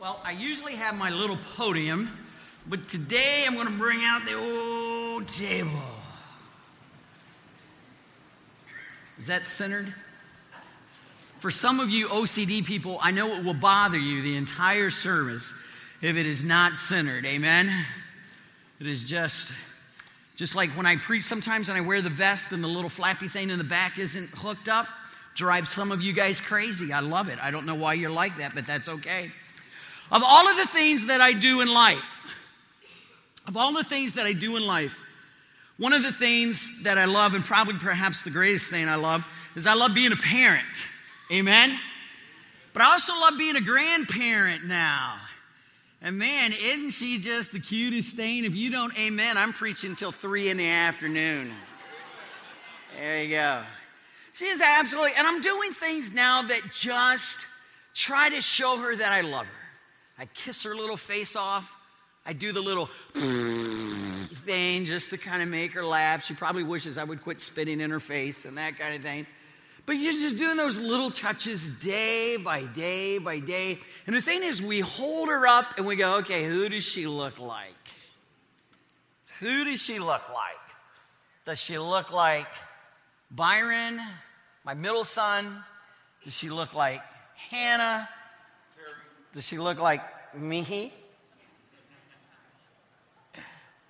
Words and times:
Well, 0.00 0.18
I 0.24 0.30
usually 0.30 0.76
have 0.76 0.98
my 0.98 1.10
little 1.10 1.36
podium, 1.56 2.10
but 2.66 2.88
today 2.88 3.44
I'm 3.46 3.52
going 3.52 3.66
to 3.66 3.72
bring 3.74 4.02
out 4.02 4.24
the 4.24 4.32
old 4.32 5.28
table. 5.28 5.82
Is 9.18 9.26
that 9.26 9.44
centered? 9.44 9.92
For 11.40 11.50
some 11.50 11.80
of 11.80 11.90
you 11.90 12.08
OCD 12.08 12.64
people, 12.64 12.98
I 13.02 13.10
know 13.10 13.36
it 13.36 13.44
will 13.44 13.52
bother 13.52 13.98
you 13.98 14.22
the 14.22 14.36
entire 14.36 14.88
service 14.88 15.52
if 16.00 16.16
it 16.16 16.24
is 16.24 16.42
not 16.42 16.78
centered. 16.78 17.26
Amen? 17.26 17.70
It 18.80 18.86
is 18.86 19.04
just 19.04 19.52
just 20.34 20.56
like 20.56 20.70
when 20.70 20.86
I 20.86 20.96
preach 20.96 21.24
sometimes 21.24 21.68
and 21.68 21.76
I 21.76 21.82
wear 21.82 22.00
the 22.00 22.08
vest 22.08 22.52
and 22.52 22.64
the 22.64 22.68
little 22.68 22.88
flappy 22.88 23.28
thing 23.28 23.50
in 23.50 23.58
the 23.58 23.64
back 23.64 23.98
isn't 23.98 24.30
hooked 24.30 24.70
up, 24.70 24.86
drives 25.34 25.68
some 25.68 25.92
of 25.92 26.00
you 26.00 26.14
guys 26.14 26.40
crazy. 26.40 26.90
I 26.90 27.00
love 27.00 27.28
it. 27.28 27.38
I 27.42 27.50
don't 27.50 27.66
know 27.66 27.74
why 27.74 27.92
you're 27.92 28.08
like 28.08 28.38
that, 28.38 28.54
but 28.54 28.66
that's 28.66 28.88
okay. 28.88 29.30
Of 30.10 30.22
all 30.24 30.48
of 30.48 30.56
the 30.56 30.66
things 30.66 31.06
that 31.06 31.20
I 31.20 31.32
do 31.32 31.60
in 31.60 31.72
life, 31.72 32.26
of 33.46 33.56
all 33.56 33.72
the 33.72 33.84
things 33.84 34.14
that 34.14 34.26
I 34.26 34.32
do 34.32 34.56
in 34.56 34.66
life, 34.66 35.00
one 35.78 35.92
of 35.92 36.02
the 36.02 36.12
things 36.12 36.82
that 36.82 36.98
I 36.98 37.06
love, 37.06 37.34
and 37.34 37.44
probably 37.44 37.74
perhaps 37.74 38.22
the 38.22 38.30
greatest 38.30 38.70
thing 38.70 38.88
I 38.88 38.96
love, 38.96 39.26
is 39.56 39.66
I 39.66 39.74
love 39.74 39.94
being 39.94 40.12
a 40.12 40.16
parent. 40.16 40.86
Amen? 41.32 41.70
But 42.72 42.82
I 42.82 42.92
also 42.92 43.14
love 43.14 43.38
being 43.38 43.56
a 43.56 43.60
grandparent 43.60 44.66
now. 44.66 45.16
And 46.02 46.18
man, 46.18 46.52
isn't 46.52 46.92
she 46.92 47.18
just 47.18 47.52
the 47.52 47.60
cutest 47.60 48.16
thing? 48.16 48.44
If 48.44 48.54
you 48.54 48.70
don't 48.70 48.98
amen, 48.98 49.36
I'm 49.36 49.52
preaching 49.52 49.90
until 49.90 50.12
three 50.12 50.48
in 50.50 50.56
the 50.56 50.68
afternoon. 50.68 51.52
There 52.98 53.22
you 53.22 53.30
go. 53.30 53.62
She 54.32 54.46
is 54.46 54.60
absolutely, 54.60 55.12
and 55.16 55.26
I'm 55.26 55.40
doing 55.40 55.72
things 55.72 56.12
now 56.12 56.42
that 56.42 56.60
just 56.72 57.46
try 57.94 58.30
to 58.30 58.40
show 58.40 58.76
her 58.78 58.96
that 58.96 59.12
I 59.12 59.20
love 59.20 59.46
her. 59.46 59.59
I 60.20 60.26
kiss 60.26 60.64
her 60.64 60.74
little 60.74 60.98
face 60.98 61.34
off. 61.34 61.74
I 62.26 62.34
do 62.34 62.52
the 62.52 62.60
little 62.60 62.90
thing 63.14 64.84
just 64.84 65.08
to 65.10 65.16
kind 65.16 65.42
of 65.42 65.48
make 65.48 65.72
her 65.72 65.82
laugh. 65.82 66.26
She 66.26 66.34
probably 66.34 66.62
wishes 66.62 66.98
I 66.98 67.04
would 67.04 67.22
quit 67.22 67.40
spitting 67.40 67.80
in 67.80 67.90
her 67.90 68.00
face 68.00 68.44
and 68.44 68.58
that 68.58 68.78
kind 68.78 68.94
of 68.94 69.00
thing. 69.00 69.26
But 69.86 69.96
you're 69.96 70.12
just 70.12 70.36
doing 70.36 70.58
those 70.58 70.78
little 70.78 71.10
touches 71.10 71.80
day 71.80 72.36
by 72.36 72.64
day 72.64 73.16
by 73.16 73.38
day. 73.38 73.78
And 74.06 74.14
the 74.14 74.20
thing 74.20 74.42
is, 74.42 74.60
we 74.60 74.80
hold 74.80 75.30
her 75.30 75.46
up 75.46 75.78
and 75.78 75.86
we 75.86 75.96
go, 75.96 76.18
okay, 76.18 76.44
who 76.44 76.68
does 76.68 76.84
she 76.84 77.06
look 77.06 77.38
like? 77.38 77.72
Who 79.38 79.64
does 79.64 79.82
she 79.82 80.00
look 80.00 80.28
like? 80.28 80.56
Does 81.46 81.58
she 81.58 81.78
look 81.78 82.12
like 82.12 82.46
Byron, 83.30 83.98
my 84.66 84.74
middle 84.74 85.04
son? 85.04 85.64
Does 86.24 86.36
she 86.36 86.50
look 86.50 86.74
like 86.74 87.00
Hannah? 87.48 88.06
Does 89.32 89.46
she 89.46 89.58
look 89.58 89.78
like 89.78 90.02
me? 90.34 90.92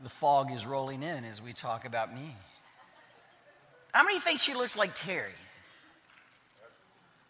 The 0.03 0.09
fog 0.09 0.51
is 0.53 0.67
rolling 0.67 1.03
in 1.03 1.25
as 1.25 1.43
we 1.43 1.53
talk 1.53 1.85
about 1.85 2.15
me. 2.15 2.35
How 3.93 4.05
many 4.05 4.19
think 4.19 4.39
she 4.39 4.55
looks 4.55 4.77
like 4.77 4.95
Terry? 4.95 5.33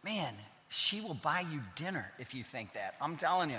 Man, 0.05 0.35
she 0.69 1.01
will 1.01 1.15
buy 1.15 1.41
you 1.41 1.61
dinner 1.77 2.11
if 2.19 2.35
you 2.35 2.43
think 2.43 2.73
that. 2.75 2.95
I'm 3.01 3.17
telling 3.17 3.51
you. 3.51 3.59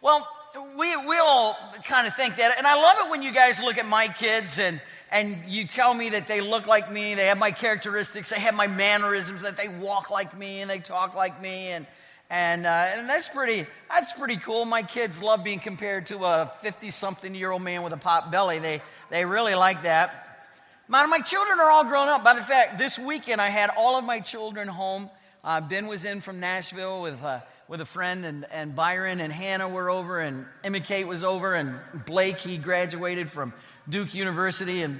Well, 0.00 0.28
we, 0.76 0.96
we 0.96 1.18
all 1.18 1.56
kind 1.84 2.06
of 2.06 2.14
think 2.14 2.36
that. 2.36 2.56
And 2.58 2.66
I 2.66 2.74
love 2.74 3.06
it 3.06 3.10
when 3.10 3.22
you 3.22 3.32
guys 3.32 3.62
look 3.62 3.78
at 3.78 3.86
my 3.86 4.08
kids 4.08 4.58
and, 4.58 4.80
and 5.10 5.36
you 5.48 5.66
tell 5.66 5.94
me 5.94 6.10
that 6.10 6.28
they 6.28 6.40
look 6.40 6.66
like 6.66 6.92
me, 6.92 7.14
they 7.14 7.26
have 7.26 7.38
my 7.38 7.50
characteristics, 7.50 8.30
they 8.30 8.40
have 8.40 8.54
my 8.54 8.66
mannerisms, 8.66 9.42
that 9.42 9.56
they 9.56 9.68
walk 9.68 10.10
like 10.10 10.36
me 10.36 10.60
and 10.60 10.70
they 10.70 10.78
talk 10.78 11.14
like 11.14 11.40
me. 11.40 11.68
And, 11.68 11.86
and, 12.34 12.66
uh, 12.66 12.86
and 12.96 13.08
that's, 13.08 13.28
pretty, 13.28 13.64
that's 13.88 14.12
pretty 14.12 14.38
cool. 14.38 14.64
My 14.64 14.82
kids 14.82 15.22
love 15.22 15.44
being 15.44 15.60
compared 15.60 16.08
to 16.08 16.24
a 16.24 16.50
50 16.62 16.90
something 16.90 17.32
year 17.32 17.52
old 17.52 17.62
man 17.62 17.84
with 17.84 17.92
a 17.92 17.96
pot 17.96 18.32
belly. 18.32 18.58
They, 18.58 18.82
they 19.08 19.24
really 19.24 19.54
like 19.54 19.84
that. 19.84 20.42
My, 20.88 21.06
my 21.06 21.20
children 21.20 21.60
are 21.60 21.70
all 21.70 21.84
grown 21.84 22.08
up. 22.08 22.24
By 22.24 22.34
the 22.34 22.42
fact, 22.42 22.76
this 22.76 22.98
weekend 22.98 23.40
I 23.40 23.50
had 23.50 23.70
all 23.76 23.96
of 23.96 24.04
my 24.04 24.18
children 24.18 24.66
home 24.66 25.10
uh, 25.44 25.60
ben 25.60 25.86
was 25.86 26.04
in 26.04 26.20
from 26.20 26.40
Nashville 26.40 27.02
with, 27.02 27.22
uh, 27.22 27.38
with 27.68 27.80
a 27.80 27.84
friend, 27.84 28.24
and, 28.24 28.46
and 28.50 28.74
Byron 28.74 29.20
and 29.20 29.32
Hannah 29.32 29.68
were 29.68 29.88
over, 29.88 30.18
and 30.18 30.44
Emma 30.64 30.80
Kate 30.80 31.06
was 31.06 31.22
over, 31.22 31.54
and 31.54 31.78
Blake, 32.04 32.40
he 32.40 32.58
graduated 32.58 33.30
from 33.30 33.52
Duke 33.88 34.12
University. 34.12 34.82
And, 34.82 34.98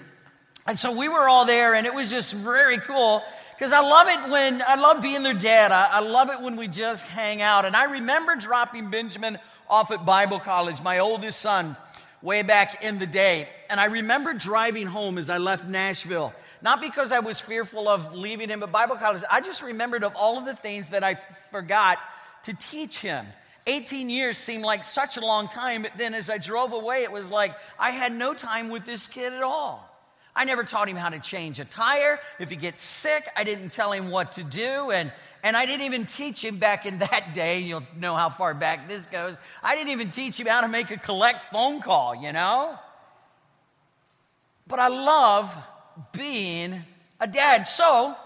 and 0.69 0.79
so 0.79 0.97
we 0.97 1.09
were 1.09 1.29
all 1.29 1.47
there, 1.47 1.75
and 1.75 1.85
it 1.85 1.95
was 1.95 2.11
just 2.11 2.33
very 2.33 2.79
cool 2.79 3.25
because 3.57 3.73
I 3.73 3.81
love 3.81 4.09
it 4.09 4.31
when 4.31 4.63
I 4.67 4.75
love 4.75 5.03
being 5.03 5.23
their 5.23 5.35
dad. 5.35 5.73
I, 5.73 5.89
I 5.93 6.01
love 6.01 6.31
it 6.31 6.41
when 6.41 6.57
we 6.57 6.69
just 6.69 7.07
hang 7.07 7.43
out. 7.43 7.65
And 7.65 7.75
I 7.77 7.85
remember 7.85 8.37
dropping 8.37 8.91
Benjamin 8.91 9.39
off 9.69 9.91
at 9.91 10.05
Bible 10.05 10.41
College, 10.41 10.83
my 10.83 10.99
oldest 10.99 11.41
son, 11.41 11.77
way 12.23 12.43
back 12.43 12.85
in 12.85 12.99
the 12.99 13.07
day. 13.07 13.49
And 13.71 13.81
I 13.81 13.87
remember 13.87 14.35
driving 14.35 14.87
home 14.87 15.19
as 15.19 15.31
I 15.31 15.39
left 15.39 15.67
Nashville 15.67 16.35
not 16.65 16.81
because 16.81 17.13
I 17.13 17.19
was 17.19 17.39
fearful 17.39 17.89
of 17.89 18.15
leaving 18.15 18.49
him 18.49 18.63
at 18.63 18.73
Bible 18.73 18.97
college. 18.97 19.23
I 19.31 19.43
just 19.43 19.63
remembered 19.63 20.03
of 20.03 20.17
all 20.17 20.39
of 20.39 20.47
the 20.47 20.57
things 20.57 20.89
that 20.89 21.05
I 21.05 21.15
forgot 21.15 21.99
to 22.45 22.55
teach 22.55 22.99
him. 22.99 23.27
18 23.67 24.09
years 24.09 24.39
seemed 24.39 24.65
like 24.65 24.83
such 24.83 25.19
a 25.19 25.21
long 25.21 25.47
time, 25.47 25.83
but 25.83 25.93
then 25.99 26.15
as 26.15 26.31
I 26.31 26.39
drove 26.39 26.73
away, 26.73 27.03
it 27.03 27.13
was 27.13 27.31
like 27.31 27.55
I 27.79 27.91
had 27.91 28.13
no 28.13 28.33
time 28.33 28.71
with 28.71 28.87
this 28.87 29.07
kid 29.07 29.35
at 29.35 29.43
all. 29.43 29.91
I 30.37 30.45
never 30.45 30.65
taught 30.65 30.89
him 30.89 30.97
how 30.97 31.11
to 31.11 31.21
change 31.21 31.61
a 31.61 31.65
tire. 31.65 32.19
If 32.41 32.51
he 32.51 32.57
gets 32.57 32.83
sick, 32.83 33.25
I 33.37 33.45
didn't 33.45 33.71
tell 33.71 33.93
him 33.93 34.11
what 34.11 34.33
to 34.33 34.43
do. 34.43 34.91
And, 34.91 35.13
and 35.45 35.57
I 35.57 35.65
didn't 35.65 35.87
even 35.87 36.07
teach 36.07 36.45
him 36.45 36.57
back 36.57 36.87
in 36.87 36.99
that 37.11 37.35
day, 37.35 37.61
you'll 37.61 37.85
know 37.99 38.17
how 38.17 38.29
far 38.29 38.55
back 38.55 38.89
this 38.89 39.07
goes. 39.07 39.39
I 39.63 39.77
didn't 39.77 39.91
even 39.91 40.11
teach 40.11 40.39
him 40.39 40.47
how 40.47 40.63
to 40.63 40.69
make 40.69 40.91
a 40.91 40.97
collect 40.97 41.45
phone 41.45 41.81
call, 41.81 42.17
you 42.17 42.33
know? 42.33 42.77
But 44.67 44.81
I 44.81 44.89
love 44.89 45.55
being 46.13 46.83
a 47.21 47.27
dad. 47.27 47.65
So, 47.65 48.17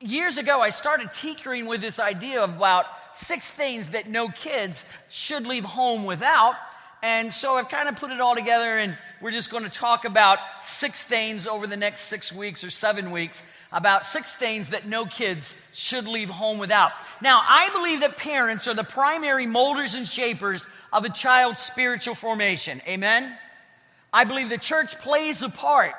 years 0.00 0.36
ago, 0.36 0.60
I 0.60 0.70
started 0.70 1.12
tinkering 1.12 1.66
with 1.66 1.80
this 1.80 2.00
idea 2.00 2.42
about 2.42 2.86
six 3.12 3.50
things 3.50 3.90
that 3.90 4.08
no 4.08 4.28
kids 4.28 4.84
should 5.08 5.46
leave 5.46 5.64
home 5.64 6.04
without. 6.04 6.54
And 7.02 7.32
so 7.32 7.54
I've 7.56 7.68
kind 7.68 7.88
of 7.88 7.96
put 7.96 8.10
it 8.10 8.20
all 8.20 8.34
together, 8.34 8.78
and 8.78 8.96
we're 9.20 9.32
just 9.32 9.50
going 9.50 9.64
to 9.64 9.70
talk 9.70 10.04
about 10.04 10.38
six 10.60 11.04
things 11.04 11.46
over 11.46 11.66
the 11.66 11.76
next 11.76 12.02
six 12.02 12.32
weeks 12.32 12.62
or 12.62 12.70
seven 12.70 13.10
weeks 13.10 13.42
about 13.72 14.04
six 14.04 14.36
things 14.36 14.70
that 14.70 14.86
no 14.86 15.06
kids 15.06 15.70
should 15.74 16.06
leave 16.06 16.28
home 16.28 16.58
without. 16.58 16.90
Now, 17.22 17.40
I 17.42 17.70
believe 17.72 18.00
that 18.00 18.18
parents 18.18 18.68
are 18.68 18.74
the 18.74 18.84
primary 18.84 19.46
molders 19.46 19.94
and 19.94 20.06
shapers 20.06 20.66
of 20.92 21.04
a 21.04 21.08
child's 21.08 21.60
spiritual 21.60 22.14
formation. 22.14 22.82
Amen? 22.86 23.34
I 24.12 24.24
believe 24.24 24.50
the 24.50 24.58
church 24.58 24.98
plays 24.98 25.42
a 25.42 25.48
part 25.48 25.96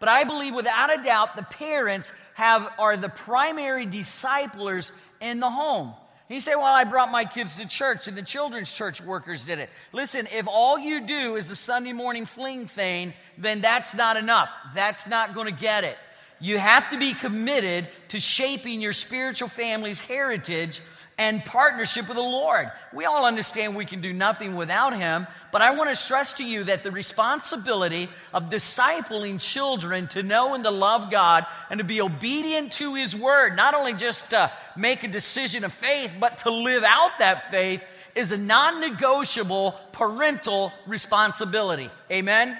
but 0.00 0.08
I 0.08 0.24
believe 0.24 0.54
without 0.54 0.98
a 0.98 1.02
doubt 1.02 1.36
the 1.36 1.42
parents 1.42 2.12
have, 2.34 2.72
are 2.78 2.96
the 2.96 3.10
primary 3.10 3.84
disciplers 3.84 4.90
in 5.20 5.40
the 5.40 5.50
home. 5.50 5.92
You 6.30 6.40
said, 6.40 6.54
Well, 6.54 6.64
I 6.64 6.84
brought 6.84 7.10
my 7.10 7.24
kids 7.24 7.56
to 7.56 7.66
church 7.66 8.06
and 8.06 8.16
the 8.16 8.22
children's 8.22 8.72
church 8.72 9.02
workers 9.02 9.44
did 9.44 9.58
it. 9.58 9.68
Listen, 9.92 10.28
if 10.32 10.46
all 10.46 10.78
you 10.78 11.00
do 11.00 11.34
is 11.34 11.48
the 11.48 11.56
Sunday 11.56 11.92
morning 11.92 12.24
fling 12.24 12.66
thing, 12.66 13.12
then 13.36 13.60
that's 13.60 13.96
not 13.96 14.16
enough. 14.16 14.54
That's 14.72 15.08
not 15.08 15.34
going 15.34 15.52
to 15.52 15.60
get 15.60 15.82
it. 15.82 15.98
You 16.38 16.58
have 16.58 16.88
to 16.90 16.98
be 16.98 17.14
committed 17.14 17.88
to 18.08 18.20
shaping 18.20 18.80
your 18.80 18.92
spiritual 18.92 19.48
family's 19.48 20.00
heritage 20.00 20.80
and 21.20 21.44
partnership 21.44 22.08
with 22.08 22.16
the 22.16 22.22
Lord. 22.22 22.70
We 22.94 23.04
all 23.04 23.26
understand 23.26 23.76
we 23.76 23.84
can 23.84 24.00
do 24.00 24.10
nothing 24.10 24.56
without 24.56 24.96
Him, 24.96 25.26
but 25.52 25.60
I 25.60 25.74
want 25.74 25.90
to 25.90 25.94
stress 25.94 26.32
to 26.34 26.44
you 26.44 26.64
that 26.64 26.82
the 26.82 26.90
responsibility 26.90 28.08
of 28.32 28.48
discipling 28.48 29.38
children 29.38 30.08
to 30.08 30.22
know 30.22 30.54
and 30.54 30.64
to 30.64 30.70
love 30.70 31.10
God 31.10 31.44
and 31.68 31.76
to 31.76 31.84
be 31.84 32.00
obedient 32.00 32.72
to 32.72 32.94
His 32.94 33.14
Word, 33.14 33.54
not 33.54 33.74
only 33.74 33.92
just 33.92 34.30
to 34.30 34.50
make 34.78 35.04
a 35.04 35.08
decision 35.08 35.62
of 35.62 35.74
faith, 35.74 36.16
but 36.18 36.38
to 36.38 36.50
live 36.50 36.84
out 36.84 37.18
that 37.18 37.50
faith, 37.50 37.84
is 38.14 38.32
a 38.32 38.38
non 38.38 38.80
negotiable 38.80 39.78
parental 39.92 40.72
responsibility. 40.86 41.90
Amen? 42.10 42.56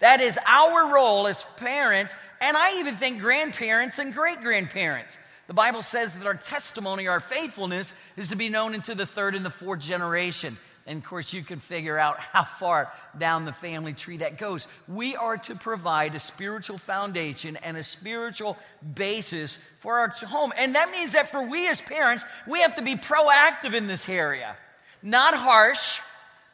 That 0.00 0.20
is 0.20 0.40
our 0.44 0.92
role 0.92 1.28
as 1.28 1.44
parents, 1.56 2.16
and 2.40 2.56
I 2.56 2.80
even 2.80 2.96
think 2.96 3.20
grandparents 3.20 4.00
and 4.00 4.12
great 4.12 4.40
grandparents. 4.42 5.16
The 5.46 5.54
Bible 5.54 5.82
says 5.82 6.14
that 6.14 6.26
our 6.26 6.34
testimony, 6.34 7.06
our 7.06 7.20
faithfulness, 7.20 7.92
is 8.16 8.30
to 8.30 8.36
be 8.36 8.48
known 8.48 8.74
into 8.74 8.94
the 8.94 9.06
third 9.06 9.34
and 9.34 9.44
the 9.44 9.50
fourth 9.50 9.80
generation. 9.80 10.56
And 10.86 10.98
of 10.98 11.04
course, 11.04 11.32
you 11.32 11.42
can 11.42 11.58
figure 11.58 11.98
out 11.98 12.20
how 12.20 12.44
far 12.44 12.92
down 13.18 13.44
the 13.44 13.52
family 13.52 13.92
tree 13.92 14.18
that 14.18 14.38
goes. 14.38 14.68
We 14.86 15.16
are 15.16 15.36
to 15.38 15.56
provide 15.56 16.14
a 16.14 16.20
spiritual 16.20 16.78
foundation 16.78 17.56
and 17.56 17.76
a 17.76 17.82
spiritual 17.82 18.56
basis 18.94 19.56
for 19.80 19.98
our 19.98 20.08
home. 20.08 20.52
And 20.56 20.74
that 20.76 20.90
means 20.90 21.12
that 21.12 21.28
for 21.28 21.48
we 21.48 21.68
as 21.68 21.80
parents, 21.80 22.24
we 22.46 22.60
have 22.60 22.76
to 22.76 22.82
be 22.82 22.94
proactive 22.94 23.74
in 23.74 23.88
this 23.88 24.08
area. 24.08 24.56
Not 25.02 25.34
harsh, 25.34 26.00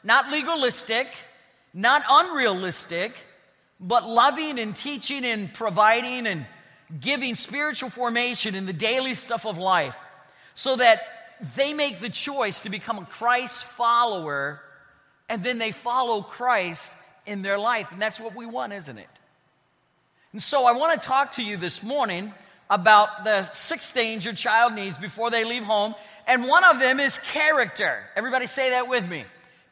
not 0.02 0.30
legalistic, 0.30 1.08
not 1.74 2.02
unrealistic, 2.08 3.12
but 3.80 4.08
loving 4.08 4.58
and 4.58 4.74
teaching 4.74 5.24
and 5.24 5.52
providing 5.52 6.26
and 6.26 6.46
giving 7.00 7.34
spiritual 7.34 7.90
formation 7.90 8.54
in 8.54 8.66
the 8.66 8.72
daily 8.72 9.14
stuff 9.14 9.46
of 9.46 9.58
life 9.58 9.96
so 10.54 10.76
that 10.76 11.02
they 11.56 11.72
make 11.72 11.98
the 11.98 12.10
choice 12.10 12.62
to 12.62 12.70
become 12.70 12.98
a 12.98 13.04
Christ 13.06 13.64
follower 13.64 14.60
and 15.28 15.42
then 15.42 15.58
they 15.58 15.70
follow 15.70 16.20
Christ 16.20 16.92
in 17.26 17.42
their 17.42 17.58
life. 17.58 17.90
And 17.92 18.00
that's 18.00 18.20
what 18.20 18.34
we 18.34 18.46
want, 18.46 18.72
isn't 18.72 18.98
it? 18.98 19.08
And 20.32 20.42
so 20.42 20.66
I 20.66 20.72
want 20.72 21.00
to 21.00 21.06
talk 21.06 21.32
to 21.32 21.42
you 21.42 21.56
this 21.56 21.82
morning 21.82 22.32
about 22.68 23.24
the 23.24 23.42
six 23.42 23.90
things 23.90 24.24
your 24.24 24.34
child 24.34 24.74
needs 24.74 24.96
before 24.98 25.30
they 25.30 25.44
leave 25.44 25.62
home. 25.62 25.94
And 26.26 26.46
one 26.46 26.64
of 26.64 26.80
them 26.80 27.00
is 27.00 27.18
character. 27.18 27.98
Everybody 28.16 28.46
say 28.46 28.70
that 28.70 28.88
with 28.88 29.08
me. 29.08 29.24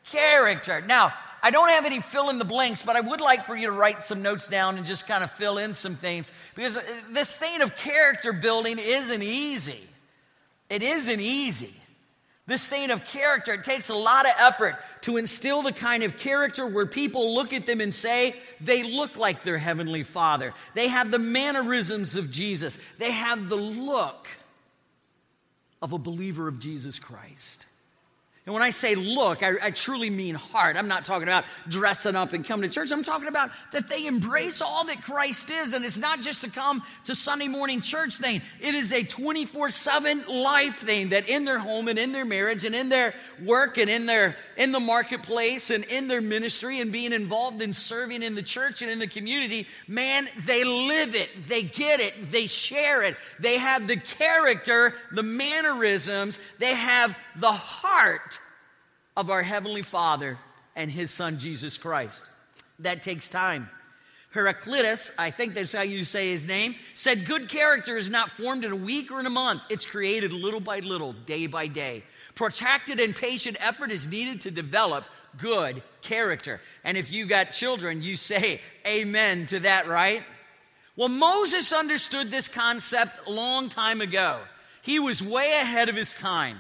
Character. 0.05 0.81
Now, 0.81 1.12
I 1.42 1.50
don't 1.50 1.69
have 1.70 1.87
any 1.87 2.00
fill 2.00 2.31
in 2.31 2.38
the 2.38 2.44
blanks, 2.44 2.82
but 2.82 2.96
I 2.96 3.00
would 3.00 3.20
like 3.20 3.44
for 3.44 3.56
you 3.56 3.66
to 3.66 3.72
write 3.72 4.02
some 4.02 4.22
notes 4.22 4.48
down 4.48 4.76
and 4.76 4.87
just 4.87 5.06
kind 5.06 5.25
of 5.25 5.31
fill 5.31 5.58
in 5.58 5.75
some 5.75 5.94
things 5.94 6.32
because 6.54 6.76
uh, 6.76 6.82
this 7.12 7.34
thing 7.37 7.62
of 7.62 7.76
character 7.76 8.32
building 8.32 8.76
isn't 8.78 9.22
easy. 9.22 9.81
It 10.69 10.82
isn't 10.82 11.20
easy. 11.20 11.75
This 12.46 12.66
thing 12.66 12.90
of 12.90 13.04
character, 13.04 13.54
it 13.54 13.64
takes 13.64 13.90
a 13.90 13.94
lot 13.94 14.26
of 14.26 14.32
effort 14.38 14.76
to 15.02 15.19
instill 15.19 15.62
the 15.62 15.72
kind 15.72 16.02
of 16.02 16.19
character 16.19 16.66
where 16.66 16.87
people 16.87 17.34
look 17.34 17.52
at 17.52 17.64
them 17.64 17.81
and 17.81 17.94
say, 17.94 18.34
they 18.60 18.82
look 18.82 19.16
like 19.16 19.42
their 19.42 19.58
heavenly 19.58 20.02
father. 20.02 20.52
They 20.75 20.88
have 20.88 21.12
the 21.12 21.20
mannerisms 21.20 22.16
of 22.16 22.31
Jesus. 22.31 22.76
They 22.98 23.12
have 23.12 23.48
the 23.48 23.56
look 23.56 24.26
of 25.81 25.92
a 25.92 25.98
believer 25.98 26.48
of 26.48 26.58
Jesus 26.58 26.98
Christ. 26.98 27.66
And 28.50 28.55
when 28.56 28.64
I 28.64 28.70
say 28.70 28.97
look, 28.97 29.44
I, 29.44 29.52
I, 29.62 29.70
truly 29.70 30.11
mean 30.11 30.35
heart. 30.35 30.75
I'm 30.75 30.88
not 30.88 31.05
talking 31.05 31.23
about 31.23 31.44
dressing 31.69 32.17
up 32.17 32.32
and 32.32 32.44
come 32.44 32.62
to 32.62 32.69
church. 32.69 32.91
I'm 32.91 33.05
talking 33.05 33.29
about 33.29 33.52
that 33.70 33.88
they 33.88 34.08
embrace 34.08 34.61
all 34.61 34.85
that 34.87 35.02
Christ 35.02 35.50
is. 35.50 35.73
And 35.73 35.85
it's 35.85 35.97
not 35.97 36.20
just 36.20 36.41
to 36.41 36.50
come 36.50 36.82
to 37.05 37.14
Sunday 37.14 37.47
morning 37.47 37.81
church 37.81 38.17
thing, 38.17 38.43
it 38.61 38.75
is 38.75 38.93
a 38.93 39.05
24 39.05 39.70
7 39.70 40.25
life 40.26 40.79
thing 40.79 41.11
that 41.11 41.29
in 41.29 41.44
their 41.44 41.61
home 41.61 41.87
and 41.87 41.97
in 41.97 42.11
their 42.11 42.25
marriage 42.25 42.64
and 42.64 42.75
in 42.75 42.88
their 42.88 43.14
work 43.44 43.79
and 43.79 43.88
in 43.88 44.06
their 44.06 44.37
in 44.56 44.73
the 44.73 44.81
marketplace 44.81 45.70
and 45.70 45.85
in 45.85 46.08
their 46.08 46.20
ministry 46.20 46.81
and 46.81 46.91
being 46.91 47.12
involved 47.12 47.62
in 47.62 47.73
serving 47.73 48.25
in 48.25 48.35
the 48.35 48.43
church 48.43 48.82
and 48.82 48.91
in 48.91 48.99
the 48.99 49.06
community, 49.06 49.69
man, 49.87 50.26
they 50.44 50.64
live 50.64 51.14
it, 51.14 51.31
they 51.47 51.62
get 51.62 52.00
it, 52.00 52.32
they 52.32 52.49
share 52.49 53.05
it. 53.05 53.17
They 53.38 53.58
have 53.58 53.87
the 53.87 53.97
character, 53.97 54.93
the 55.12 55.23
mannerisms, 55.23 56.41
they 56.58 56.75
have 56.75 57.17
the 57.37 57.52
heart 57.52 58.39
of 59.20 59.28
our 59.31 59.43
Heavenly 59.43 59.82
Father 59.82 60.38
and 60.75 60.90
His 60.90 61.11
Son, 61.11 61.38
Jesus 61.38 61.76
Christ. 61.76 62.28
That 62.78 63.02
takes 63.02 63.28
time. 63.28 63.69
Heraclitus, 64.31 65.12
I 65.19 65.31
think 65.31 65.55
that's 65.55 65.72
how 65.72 65.82
you 65.82 66.05
say 66.05 66.31
his 66.31 66.46
name, 66.46 66.76
said 66.94 67.26
good 67.26 67.49
character 67.49 67.96
is 67.96 68.08
not 68.08 68.31
formed 68.31 68.64
in 68.64 68.70
a 68.70 68.76
week 68.76 69.11
or 69.11 69.20
in 69.20 69.26
a 69.26 69.31
month. 69.31 69.61
It's 69.69 69.84
created 69.84 70.32
little 70.32 70.61
by 70.61 70.78
little, 70.78 71.12
day 71.12 71.49
by 71.49 71.67
day. 71.67 72.05
Protracted 72.34 73.00
and 73.00 73.14
patient 73.14 73.56
effort 73.61 73.90
is 73.90 74.11
needed 74.11 74.43
to 74.43 74.52
develop 74.52 75.05
good 75.37 75.82
character. 76.00 76.61
And 76.84 76.96
if 76.96 77.12
you 77.12 77.26
got 77.26 77.50
children, 77.50 78.02
you 78.02 78.16
say 78.16 78.61
amen 78.87 79.46
to 79.46 79.61
that, 79.61 79.87
right? 79.87 80.23
Well, 80.96 81.08
Moses 81.08 81.73
understood 81.73 82.31
this 82.31 82.49
concept 82.49 83.26
a 83.26 83.31
long 83.31 83.69
time 83.69 84.00
ago. 84.00 84.38
He 84.82 84.99
was 84.99 85.23
way 85.23 85.58
ahead 85.61 85.88
of 85.88 85.96
his 85.96 86.14
time. 86.14 86.56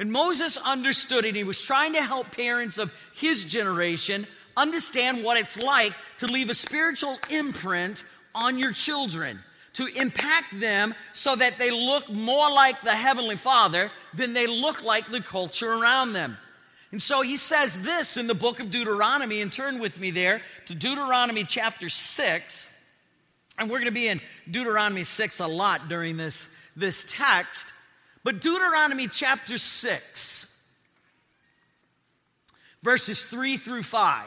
And 0.00 0.10
Moses 0.10 0.56
understood 0.56 1.26
it. 1.26 1.34
He 1.34 1.44
was 1.44 1.60
trying 1.60 1.92
to 1.92 2.02
help 2.02 2.34
parents 2.34 2.78
of 2.78 2.90
his 3.14 3.44
generation 3.44 4.26
understand 4.56 5.22
what 5.22 5.38
it's 5.38 5.62
like 5.62 5.92
to 6.18 6.26
leave 6.26 6.48
a 6.48 6.54
spiritual 6.54 7.18
imprint 7.28 8.02
on 8.34 8.58
your 8.58 8.72
children, 8.72 9.38
to 9.74 9.86
impact 9.86 10.58
them 10.58 10.94
so 11.12 11.36
that 11.36 11.58
they 11.58 11.70
look 11.70 12.08
more 12.08 12.50
like 12.50 12.80
the 12.80 12.92
Heavenly 12.92 13.36
Father 13.36 13.90
than 14.14 14.32
they 14.32 14.46
look 14.46 14.82
like 14.82 15.06
the 15.10 15.20
culture 15.20 15.70
around 15.70 16.14
them. 16.14 16.38
And 16.92 17.02
so 17.02 17.20
he 17.20 17.36
says 17.36 17.82
this 17.82 18.16
in 18.16 18.26
the 18.26 18.34
book 18.34 18.58
of 18.58 18.70
Deuteronomy, 18.70 19.42
and 19.42 19.52
turn 19.52 19.80
with 19.80 20.00
me 20.00 20.10
there 20.10 20.40
to 20.68 20.74
Deuteronomy 20.74 21.44
chapter 21.44 21.90
6. 21.90 22.84
And 23.58 23.68
we're 23.68 23.80
going 23.80 23.84
to 23.84 23.90
be 23.92 24.08
in 24.08 24.18
Deuteronomy 24.50 25.04
6 25.04 25.40
a 25.40 25.46
lot 25.46 25.90
during 25.90 26.16
this, 26.16 26.56
this 26.74 27.12
text. 27.14 27.70
But 28.22 28.40
Deuteronomy 28.40 29.08
chapter 29.08 29.56
6, 29.56 30.76
verses 32.82 33.24
3 33.24 33.56
through 33.56 33.82
5. 33.82 34.26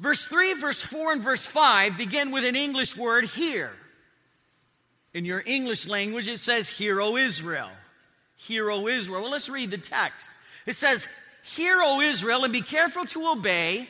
Verse 0.00 0.26
3, 0.26 0.54
verse 0.54 0.82
4, 0.82 1.12
and 1.12 1.22
verse 1.22 1.46
5 1.46 1.96
begin 1.98 2.30
with 2.30 2.44
an 2.44 2.56
English 2.56 2.96
word, 2.96 3.24
hear. 3.24 3.70
In 5.14 5.24
your 5.24 5.42
English 5.44 5.88
language, 5.88 6.28
it 6.28 6.38
says, 6.38 6.68
Hear, 6.68 7.00
O 7.00 7.16
Israel. 7.16 7.70
Hear, 8.36 8.70
O 8.70 8.86
Israel. 8.86 9.22
Well, 9.22 9.30
let's 9.30 9.48
read 9.48 9.70
the 9.70 9.78
text. 9.78 10.30
It 10.66 10.74
says, 10.74 11.08
Hear, 11.42 11.80
O 11.82 12.00
Israel, 12.00 12.44
and 12.44 12.52
be 12.52 12.60
careful 12.60 13.04
to 13.06 13.30
obey, 13.30 13.88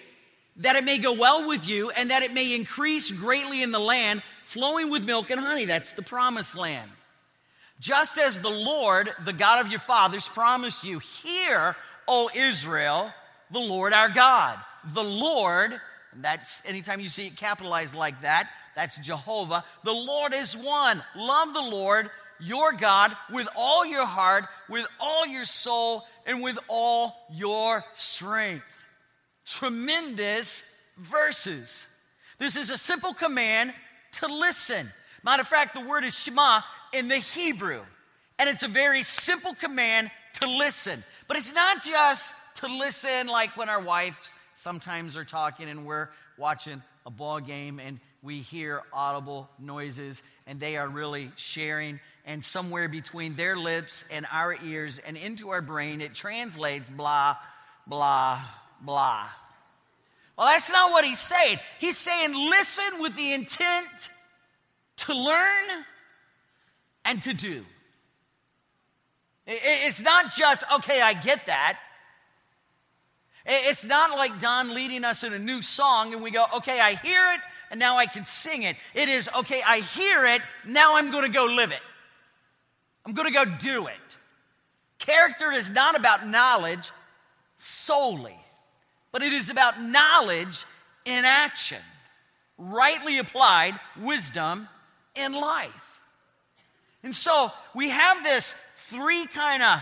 that 0.57 0.77
it 0.77 0.85
may 0.85 0.99
go 0.99 1.13
well 1.13 1.47
with 1.47 1.69
you, 1.69 1.91
and 1.91 2.11
that 2.11 2.23
it 2.23 2.33
may 2.33 2.55
increase 2.55 3.11
greatly 3.11 3.63
in 3.63 3.73
the 3.73 3.79
land, 3.79 4.23
flowing 4.45 4.91
with 4.91 5.05
milk 5.05 5.31
and 5.31 5.41
honey. 5.41 5.67
That's 5.67 5.93
the 5.93 6.03
promised 6.03 6.57
land. 6.57 6.91
Just 7.81 8.19
as 8.19 8.41
the 8.41 8.51
Lord, 8.51 9.11
the 9.25 9.33
God 9.33 9.65
of 9.65 9.71
your 9.71 9.81
fathers, 9.81 10.29
promised 10.29 10.85
you, 10.85 10.99
Hear, 10.99 11.77
O 12.09 12.31
Israel, 12.35 13.13
the 13.51 13.61
Lord 13.61 13.93
our 13.93 14.09
God. 14.09 14.59
The 14.93 15.05
Lord, 15.05 15.81
that's 16.17 16.69
anytime 16.69 17.01
you 17.01 17.09
see 17.09 17.29
it 17.29 17.37
capitalized 17.37 17.95
like 17.95 18.23
that, 18.23 18.51
that's 18.75 18.99
Jehovah. 18.99 19.65
The 19.85 19.93
Lord 19.93 20.35
is 20.35 20.57
one. 20.57 21.03
Love 21.17 21.55
the 21.55 21.63
Lord, 21.63 22.11
your 22.41 22.73
God, 22.73 23.17
with 23.31 23.49
all 23.57 23.87
your 23.87 24.07
heart, 24.07 24.45
with 24.69 24.87
all 25.01 25.27
your 25.27 25.45
soul, 25.45 26.05
and 26.27 26.43
with 26.43 26.59
all 26.69 27.17
your 27.33 27.85
strength. 27.95 28.87
Tremendous 29.47 30.75
verses. 30.99 31.87
This 32.39 32.57
is 32.57 32.71
a 32.71 32.79
simple 32.79 33.15
command 33.15 33.73
to 34.13 34.27
listen. 34.27 34.89
Matter 35.25 35.43
of 35.43 35.49
fact, 35.49 35.75
the 35.75 35.81
word 35.81 36.05
is 36.05 36.19
Shema 36.19 36.61
in 36.93 37.09
the 37.09 37.17
Hebrew. 37.17 37.81
And 38.39 38.49
it's 38.49 38.63
a 38.63 38.69
very 38.69 39.03
simple 39.03 39.55
command 39.55 40.11
to 40.41 40.49
listen. 40.49 41.03
But 41.27 41.37
it's 41.37 41.55
not 41.55 41.85
just 41.85 42.33
to 42.57 42.67
listen 42.67 43.29
like 43.29 43.57
when 43.57 43.69
our 43.69 43.81
wives 43.81 44.37
sometimes 44.55 45.17
are 45.17 45.25
talking 45.25 45.69
and 45.69 45.87
we're 45.87 46.09
watching 46.37 46.83
a 47.07 47.11
ball 47.11 47.41
game 47.41 47.79
and 47.79 48.01
we 48.23 48.39
hear 48.39 48.83
audible 48.93 49.49
noises 49.59 50.23
and 50.47 50.59
they 50.59 50.77
are 50.77 50.89
really 50.89 51.31
sharing 51.37 52.01
and 52.25 52.45
somewhere 52.45 52.89
between 52.89 53.35
their 53.35 53.57
lips 53.57 54.05
and 54.13 54.27
our 54.33 54.57
ears 54.65 54.99
and 54.99 55.17
into 55.17 55.51
our 55.51 55.63
brain 55.63 56.01
it 56.01 56.15
translates 56.15 56.89
blah 56.89 57.37
blah 57.87 58.41
blah 58.83 59.27
well 60.37 60.49
that's 60.49 60.71
not 60.71 60.91
what 60.91 61.05
he's 61.05 61.21
saying 61.21 61.59
he's 61.79 61.97
saying 61.97 62.35
listen 62.35 63.01
with 63.01 63.17
the 63.17 63.33
intent 63.33 64.11
to 64.97 65.15
learn 65.15 65.85
and 67.05 67.23
to 67.23 67.35
do. 67.35 67.65
It's 69.47 70.03
not 70.03 70.35
just, 70.35 70.63
okay, 70.75 71.01
I 71.01 71.15
get 71.15 71.47
that. 71.47 71.79
It's 73.47 73.85
not 73.85 74.11
like 74.11 74.39
Don 74.41 74.75
leading 74.75 75.05
us 75.05 75.25
in 75.25 75.33
a 75.33 75.39
new 75.39 75.63
song 75.63 76.13
and 76.13 76.23
we 76.23 76.31
go, 76.31 76.45
okay, 76.57 76.81
I 76.81 76.95
hear 76.97 77.23
it 77.33 77.41
and 77.71 77.81
now 77.81 77.97
I 77.97 78.05
can 78.05 78.25
sing 78.25 78.63
it. 78.63 78.77
It 78.95 79.09
is, 79.09 79.31
okay, 79.39 79.63
I 79.67 79.79
hear 79.79 80.27
it, 80.27 80.43
now 80.67 80.97
I'm 80.97 81.11
going 81.11 81.25
to 81.25 81.31
go 81.31 81.47
live 81.47 81.71
it. 81.71 81.81
I'm 83.07 83.15
going 83.15 83.27
to 83.27 83.33
go 83.33 83.47
do 83.47 83.87
it. 83.87 84.19
Character 84.99 85.51
is 85.51 85.71
not 85.71 85.99
about 85.99 86.27
knowledge 86.27 86.91
solely, 87.57 88.37
but 89.13 89.23
it 89.23 89.33
is 89.33 89.49
about 89.49 89.81
knowledge 89.81 90.67
in 91.07 91.25
action, 91.25 91.81
rightly 92.59 93.17
applied 93.17 93.81
wisdom 93.99 94.69
in 95.15 95.33
life. 95.33 95.88
And 97.03 97.15
so 97.15 97.53
we 97.75 97.91
have 97.91 98.23
this 98.23 98.55
three 98.77 99.27
kind 99.27 99.63
of 99.63 99.81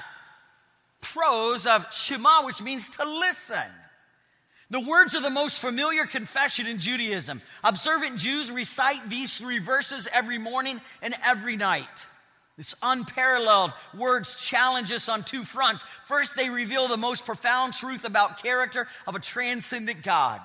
pros 1.00 1.66
of 1.66 1.92
Shema, 1.92 2.44
which 2.44 2.62
means 2.62 2.88
to 2.90 3.04
listen. 3.04 3.62
The 4.70 4.80
words 4.80 5.14
are 5.14 5.22
the 5.22 5.30
most 5.30 5.60
familiar 5.60 6.06
confession 6.06 6.66
in 6.66 6.78
Judaism. 6.78 7.40
Observant 7.62 8.18
Jews 8.18 8.50
recite 8.50 9.08
these 9.08 9.36
three 9.38 9.58
verses 9.58 10.08
every 10.12 10.38
morning 10.38 10.80
and 11.02 11.14
every 11.24 11.56
night. 11.56 12.06
This 12.56 12.74
unparalleled 12.82 13.72
words 13.96 14.34
challenge 14.42 14.90
us 14.90 15.08
on 15.08 15.22
two 15.22 15.44
fronts. 15.44 15.84
First, 16.04 16.36
they 16.36 16.48
reveal 16.48 16.88
the 16.88 16.96
most 16.96 17.26
profound 17.26 17.74
truth 17.74 18.04
about 18.04 18.42
character 18.42 18.88
of 19.06 19.14
a 19.14 19.20
transcendent 19.20 20.02
God. 20.02 20.40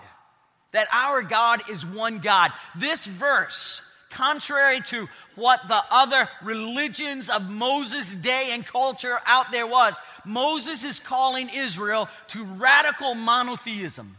That 0.74 0.88
our 0.92 1.24
God 1.24 1.62
is 1.70 1.86
one 1.86 2.20
God. 2.20 2.52
This 2.76 3.08
verse 3.08 3.91
contrary 4.12 4.82
to 4.82 5.08
what 5.36 5.68
the 5.68 5.82
other 5.90 6.28
religions 6.44 7.30
of 7.30 7.50
Moses' 7.50 8.14
day 8.14 8.50
and 8.52 8.66
culture 8.66 9.18
out 9.26 9.52
there 9.52 9.68
was. 9.68 10.00
Moses 10.26 10.84
is 10.84 11.00
calling 11.00 11.50
Israel 11.54 12.08
to 12.28 12.44
radical 12.44 13.16
monotheism. 13.16 14.18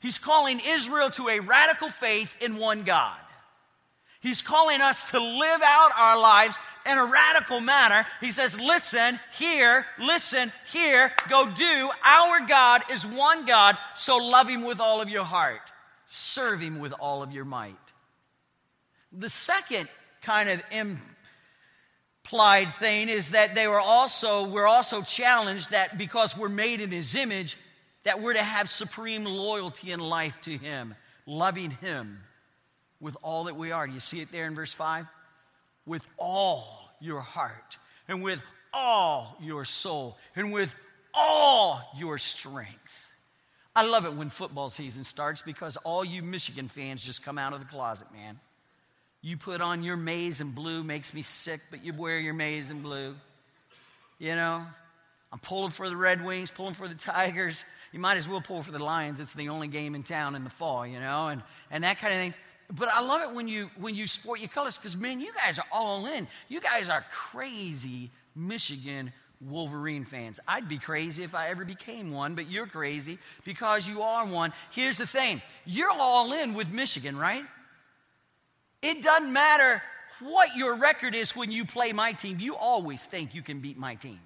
He's 0.00 0.18
calling 0.18 0.60
Israel 0.66 1.10
to 1.10 1.28
a 1.28 1.40
radical 1.40 1.88
faith 1.88 2.36
in 2.42 2.56
one 2.56 2.82
God. 2.82 3.16
He's 4.22 4.40
calling 4.40 4.80
us 4.80 5.10
to 5.10 5.18
live 5.18 5.62
out 5.64 5.90
our 5.98 6.18
lives 6.18 6.56
in 6.88 6.96
a 6.96 7.04
radical 7.04 7.60
manner. 7.60 8.06
He 8.20 8.30
says, 8.30 8.58
Listen, 8.60 9.18
here, 9.36 9.84
listen, 9.98 10.52
here, 10.72 11.10
go 11.28 11.50
do. 11.50 11.90
Our 12.04 12.46
God 12.46 12.82
is 12.92 13.04
one 13.04 13.46
God, 13.46 13.76
so 13.96 14.18
love 14.18 14.48
Him 14.48 14.62
with 14.62 14.80
all 14.80 15.00
of 15.00 15.08
your 15.08 15.24
heart, 15.24 15.60
serve 16.06 16.60
Him 16.60 16.78
with 16.78 16.92
all 17.00 17.24
of 17.24 17.32
your 17.32 17.44
might. 17.44 17.74
The 19.12 19.28
second 19.28 19.88
kind 20.22 20.48
of 20.48 20.62
implied 22.24 22.70
thing 22.70 23.08
is 23.08 23.30
that 23.30 23.54
they 23.54 23.66
were 23.66 23.80
also, 23.80 24.46
we're 24.48 24.66
also 24.66 25.02
challenged 25.02 25.70
that 25.72 25.98
because 25.98 26.36
we're 26.36 26.48
made 26.48 26.80
in 26.80 26.90
His 26.90 27.14
image, 27.14 27.56
that 28.04 28.20
we're 28.20 28.34
to 28.34 28.42
have 28.42 28.70
supreme 28.70 29.24
loyalty 29.24 29.92
in 29.92 30.00
life 30.00 30.40
to 30.42 30.56
Him, 30.56 30.94
loving 31.26 31.70
Him 31.70 32.20
with 33.00 33.16
all 33.22 33.44
that 33.44 33.56
we 33.56 33.72
are. 33.72 33.86
Do 33.86 33.92
you 33.92 34.00
see 34.00 34.20
it 34.20 34.32
there 34.32 34.46
in 34.46 34.54
verse 34.54 34.72
5? 34.72 35.06
With 35.84 36.06
all 36.16 36.90
your 37.00 37.20
heart, 37.20 37.78
and 38.08 38.22
with 38.22 38.40
all 38.72 39.36
your 39.40 39.64
soul, 39.64 40.16
and 40.36 40.52
with 40.52 40.74
all 41.12 41.82
your 41.98 42.16
strength. 42.18 43.12
I 43.74 43.86
love 43.86 44.04
it 44.04 44.14
when 44.14 44.28
football 44.28 44.68
season 44.68 45.04
starts 45.04 45.42
because 45.42 45.76
all 45.78 46.04
you 46.04 46.22
Michigan 46.22 46.68
fans 46.68 47.04
just 47.04 47.24
come 47.24 47.38
out 47.38 47.52
of 47.52 47.60
the 47.60 47.66
closet, 47.66 48.06
man. 48.12 48.38
You 49.22 49.36
put 49.36 49.60
on 49.60 49.82
your 49.82 49.96
maize 49.96 50.40
and 50.40 50.54
blue, 50.54 50.82
makes 50.82 51.14
me 51.14 51.22
sick, 51.22 51.60
but 51.70 51.84
you 51.84 51.92
wear 51.92 52.18
your 52.18 52.34
maize 52.34 52.70
and 52.70 52.82
blue. 52.82 53.14
You 54.18 54.34
know, 54.34 54.66
I'm 55.32 55.38
pulling 55.38 55.70
for 55.70 55.88
the 55.88 55.96
Red 55.96 56.24
Wings, 56.24 56.50
pulling 56.50 56.74
for 56.74 56.88
the 56.88 56.94
Tigers. 56.94 57.64
You 57.92 58.00
might 58.00 58.16
as 58.16 58.28
well 58.28 58.40
pull 58.40 58.62
for 58.62 58.72
the 58.72 58.82
Lions. 58.82 59.20
It's 59.20 59.34
the 59.34 59.48
only 59.48 59.68
game 59.68 59.94
in 59.94 60.02
town 60.02 60.34
in 60.34 60.44
the 60.44 60.50
fall, 60.50 60.86
you 60.86 60.98
know, 60.98 61.28
and, 61.28 61.42
and 61.70 61.84
that 61.84 61.98
kind 61.98 62.12
of 62.12 62.18
thing 62.18 62.34
but 62.74 62.88
I 62.88 63.00
love 63.02 63.20
it 63.22 63.34
when 63.34 63.48
you 63.48 63.70
when 63.78 63.94
you 63.94 64.06
sport 64.06 64.40
your 64.40 64.48
colors 64.48 64.78
because 64.78 64.96
man, 64.96 65.20
you 65.20 65.32
guys 65.34 65.58
are 65.58 65.66
all 65.70 66.06
in. 66.06 66.26
You 66.48 66.60
guys 66.60 66.88
are 66.88 67.04
crazy 67.10 68.10
Michigan 68.34 69.12
Wolverine 69.40 70.04
fans. 70.04 70.40
I'd 70.48 70.68
be 70.68 70.78
crazy 70.78 71.22
if 71.22 71.34
I 71.34 71.48
ever 71.48 71.64
became 71.64 72.12
one, 72.12 72.34
but 72.34 72.50
you're 72.50 72.66
crazy 72.66 73.18
because 73.44 73.88
you 73.88 74.02
are 74.02 74.26
one. 74.26 74.52
Here's 74.70 74.98
the 74.98 75.06
thing 75.06 75.42
you're 75.66 75.90
all 75.90 76.32
in 76.32 76.54
with 76.54 76.72
Michigan, 76.72 77.16
right? 77.16 77.44
It 78.82 79.02
doesn't 79.02 79.32
matter 79.32 79.82
what 80.20 80.56
your 80.56 80.76
record 80.76 81.14
is 81.14 81.34
when 81.34 81.50
you 81.50 81.64
play 81.64 81.92
my 81.92 82.12
team, 82.12 82.38
you 82.40 82.56
always 82.56 83.04
think 83.04 83.34
you 83.34 83.42
can 83.42 83.60
beat 83.60 83.78
my 83.78 83.94
team. 83.94 84.20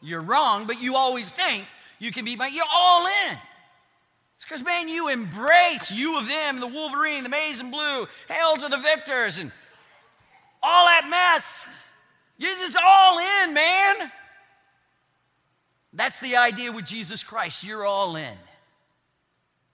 You're 0.00 0.22
wrong, 0.22 0.66
but 0.66 0.80
you 0.80 0.96
always 0.96 1.30
think 1.30 1.64
you 1.98 2.12
can 2.12 2.24
beat 2.24 2.38
my 2.38 2.46
You're 2.46 2.64
all 2.72 3.06
in. 3.06 3.36
It's 4.36 4.44
because, 4.44 4.62
man, 4.62 4.88
you 4.88 5.08
embrace 5.08 5.90
you 5.90 6.16
of 6.16 6.28
them, 6.28 6.60
the 6.60 6.68
Wolverine, 6.68 7.24
the 7.24 7.28
maize 7.28 7.58
and 7.58 7.72
blue, 7.72 8.06
hail 8.28 8.56
to 8.56 8.68
the 8.68 8.76
victors, 8.76 9.38
and 9.38 9.50
all 10.62 10.86
that 10.86 11.08
mess. 11.10 11.68
You're 12.36 12.52
just 12.52 12.76
all 12.76 13.18
in, 13.18 13.54
man. 13.54 14.12
That's 15.92 16.20
the 16.20 16.36
idea 16.36 16.70
with 16.70 16.84
Jesus 16.84 17.24
Christ. 17.24 17.64
You're 17.64 17.84
all 17.84 18.14
in. 18.14 18.38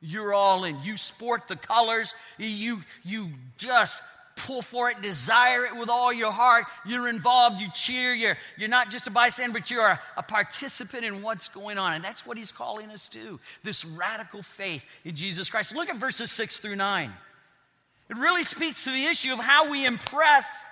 You're 0.04 0.34
all 0.34 0.64
in. 0.64 0.76
You 0.82 0.96
sport 0.96 1.48
the 1.48 1.56
colors. 1.56 2.14
You, 2.38 2.82
you 3.02 3.28
just 3.56 4.02
pull 4.36 4.62
for 4.62 4.90
it, 4.90 5.00
desire 5.00 5.64
it 5.64 5.76
with 5.76 5.88
all 5.88 6.12
your 6.12 6.32
heart. 6.32 6.64
You're 6.84 7.08
involved, 7.08 7.60
you 7.60 7.68
cheer, 7.72 8.12
you're, 8.12 8.36
you're 8.58 8.68
not 8.68 8.90
just 8.90 9.06
a 9.06 9.10
bystander, 9.10 9.60
but 9.60 9.70
you're 9.70 9.86
a, 9.86 10.00
a 10.16 10.22
participant 10.22 11.04
in 11.04 11.22
what's 11.22 11.48
going 11.48 11.78
on. 11.78 11.94
And 11.94 12.02
that's 12.02 12.26
what 12.26 12.36
he's 12.36 12.50
calling 12.50 12.90
us 12.90 13.08
to 13.10 13.38
this 13.62 13.84
radical 13.84 14.42
faith 14.42 14.86
in 15.04 15.14
Jesus 15.14 15.48
Christ. 15.48 15.74
Look 15.74 15.88
at 15.88 15.96
verses 15.96 16.32
six 16.32 16.58
through 16.58 16.76
nine. 16.76 17.12
It 18.10 18.16
really 18.16 18.44
speaks 18.44 18.84
to 18.84 18.90
the 18.90 19.04
issue 19.04 19.32
of 19.32 19.38
how 19.38 19.70
we 19.70 19.86
impress 19.86 20.66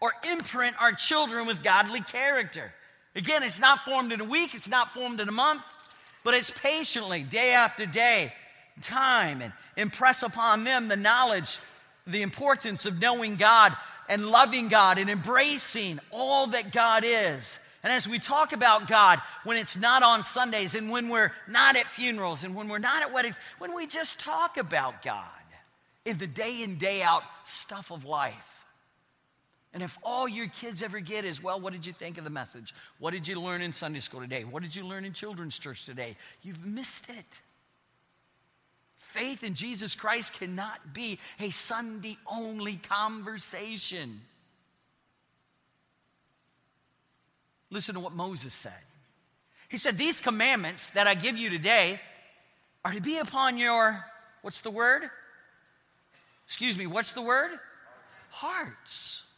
or 0.00 0.12
imprint 0.30 0.80
our 0.80 0.92
children 0.92 1.46
with 1.46 1.64
godly 1.64 2.02
character. 2.02 2.72
Again, 3.16 3.42
it's 3.42 3.58
not 3.58 3.80
formed 3.80 4.12
in 4.12 4.20
a 4.20 4.24
week, 4.24 4.54
it's 4.54 4.68
not 4.68 4.90
formed 4.90 5.20
in 5.20 5.28
a 5.28 5.32
month, 5.32 5.62
but 6.22 6.34
it's 6.34 6.50
patiently, 6.50 7.22
day 7.22 7.52
after 7.52 7.86
day, 7.86 8.30
time, 8.82 9.42
and 9.42 9.52
impress 9.76 10.22
upon 10.22 10.64
them 10.64 10.88
the 10.88 10.96
knowledge 10.96 11.58
the 12.06 12.22
importance 12.22 12.86
of 12.86 13.00
knowing 13.00 13.36
God 13.36 13.74
and 14.08 14.26
loving 14.26 14.68
God 14.68 14.98
and 14.98 15.10
embracing 15.10 15.98
all 16.10 16.46
that 16.48 16.72
God 16.72 17.04
is. 17.04 17.58
And 17.82 17.92
as 17.92 18.08
we 18.08 18.18
talk 18.18 18.52
about 18.52 18.88
God, 18.88 19.20
when 19.44 19.56
it's 19.56 19.76
not 19.76 20.02
on 20.02 20.22
Sundays 20.22 20.74
and 20.74 20.90
when 20.90 21.08
we're 21.08 21.32
not 21.48 21.76
at 21.76 21.86
funerals 21.86 22.44
and 22.44 22.54
when 22.54 22.68
we're 22.68 22.78
not 22.78 23.02
at 23.02 23.12
weddings, 23.12 23.38
when 23.58 23.74
we 23.74 23.86
just 23.86 24.20
talk 24.20 24.56
about 24.56 25.02
God 25.02 25.24
in 26.04 26.18
the 26.18 26.26
day 26.26 26.62
in, 26.62 26.78
day 26.78 27.02
out 27.02 27.22
stuff 27.44 27.90
of 27.90 28.04
life. 28.04 28.64
And 29.72 29.82
if 29.82 29.98
all 30.02 30.26
your 30.26 30.48
kids 30.48 30.82
ever 30.82 31.00
get 31.00 31.24
is, 31.24 31.42
well, 31.42 31.60
what 31.60 31.72
did 31.72 31.84
you 31.84 31.92
think 31.92 32.16
of 32.18 32.24
the 32.24 32.30
message? 32.30 32.74
What 32.98 33.12
did 33.12 33.28
you 33.28 33.38
learn 33.40 33.60
in 33.60 33.72
Sunday 33.72 34.00
school 34.00 34.20
today? 34.20 34.44
What 34.44 34.62
did 34.62 34.74
you 34.74 34.84
learn 34.84 35.04
in 35.04 35.12
children's 35.12 35.58
church 35.58 35.84
today? 35.84 36.16
You've 36.42 36.64
missed 36.64 37.10
it 37.10 37.40
faith 39.16 39.42
in 39.42 39.54
Jesus 39.54 39.94
Christ 39.94 40.38
cannot 40.38 40.92
be 40.92 41.18
a 41.40 41.50
Sunday 41.50 42.18
only 42.30 42.74
conversation. 42.76 44.20
Listen 47.70 47.94
to 47.94 48.00
what 48.00 48.12
Moses 48.12 48.52
said. 48.52 48.72
He 49.68 49.76
said, 49.76 49.98
These 49.98 50.20
commandments 50.20 50.90
that 50.90 51.06
I 51.06 51.14
give 51.14 51.36
you 51.36 51.50
today 51.50 51.98
are 52.84 52.92
to 52.92 53.00
be 53.00 53.18
upon 53.18 53.58
your, 53.58 54.04
what's 54.42 54.60
the 54.60 54.70
word? 54.70 55.10
Excuse 56.44 56.78
me, 56.78 56.86
what's 56.86 57.14
the 57.14 57.22
word? 57.22 57.50
Hearts. 58.30 59.32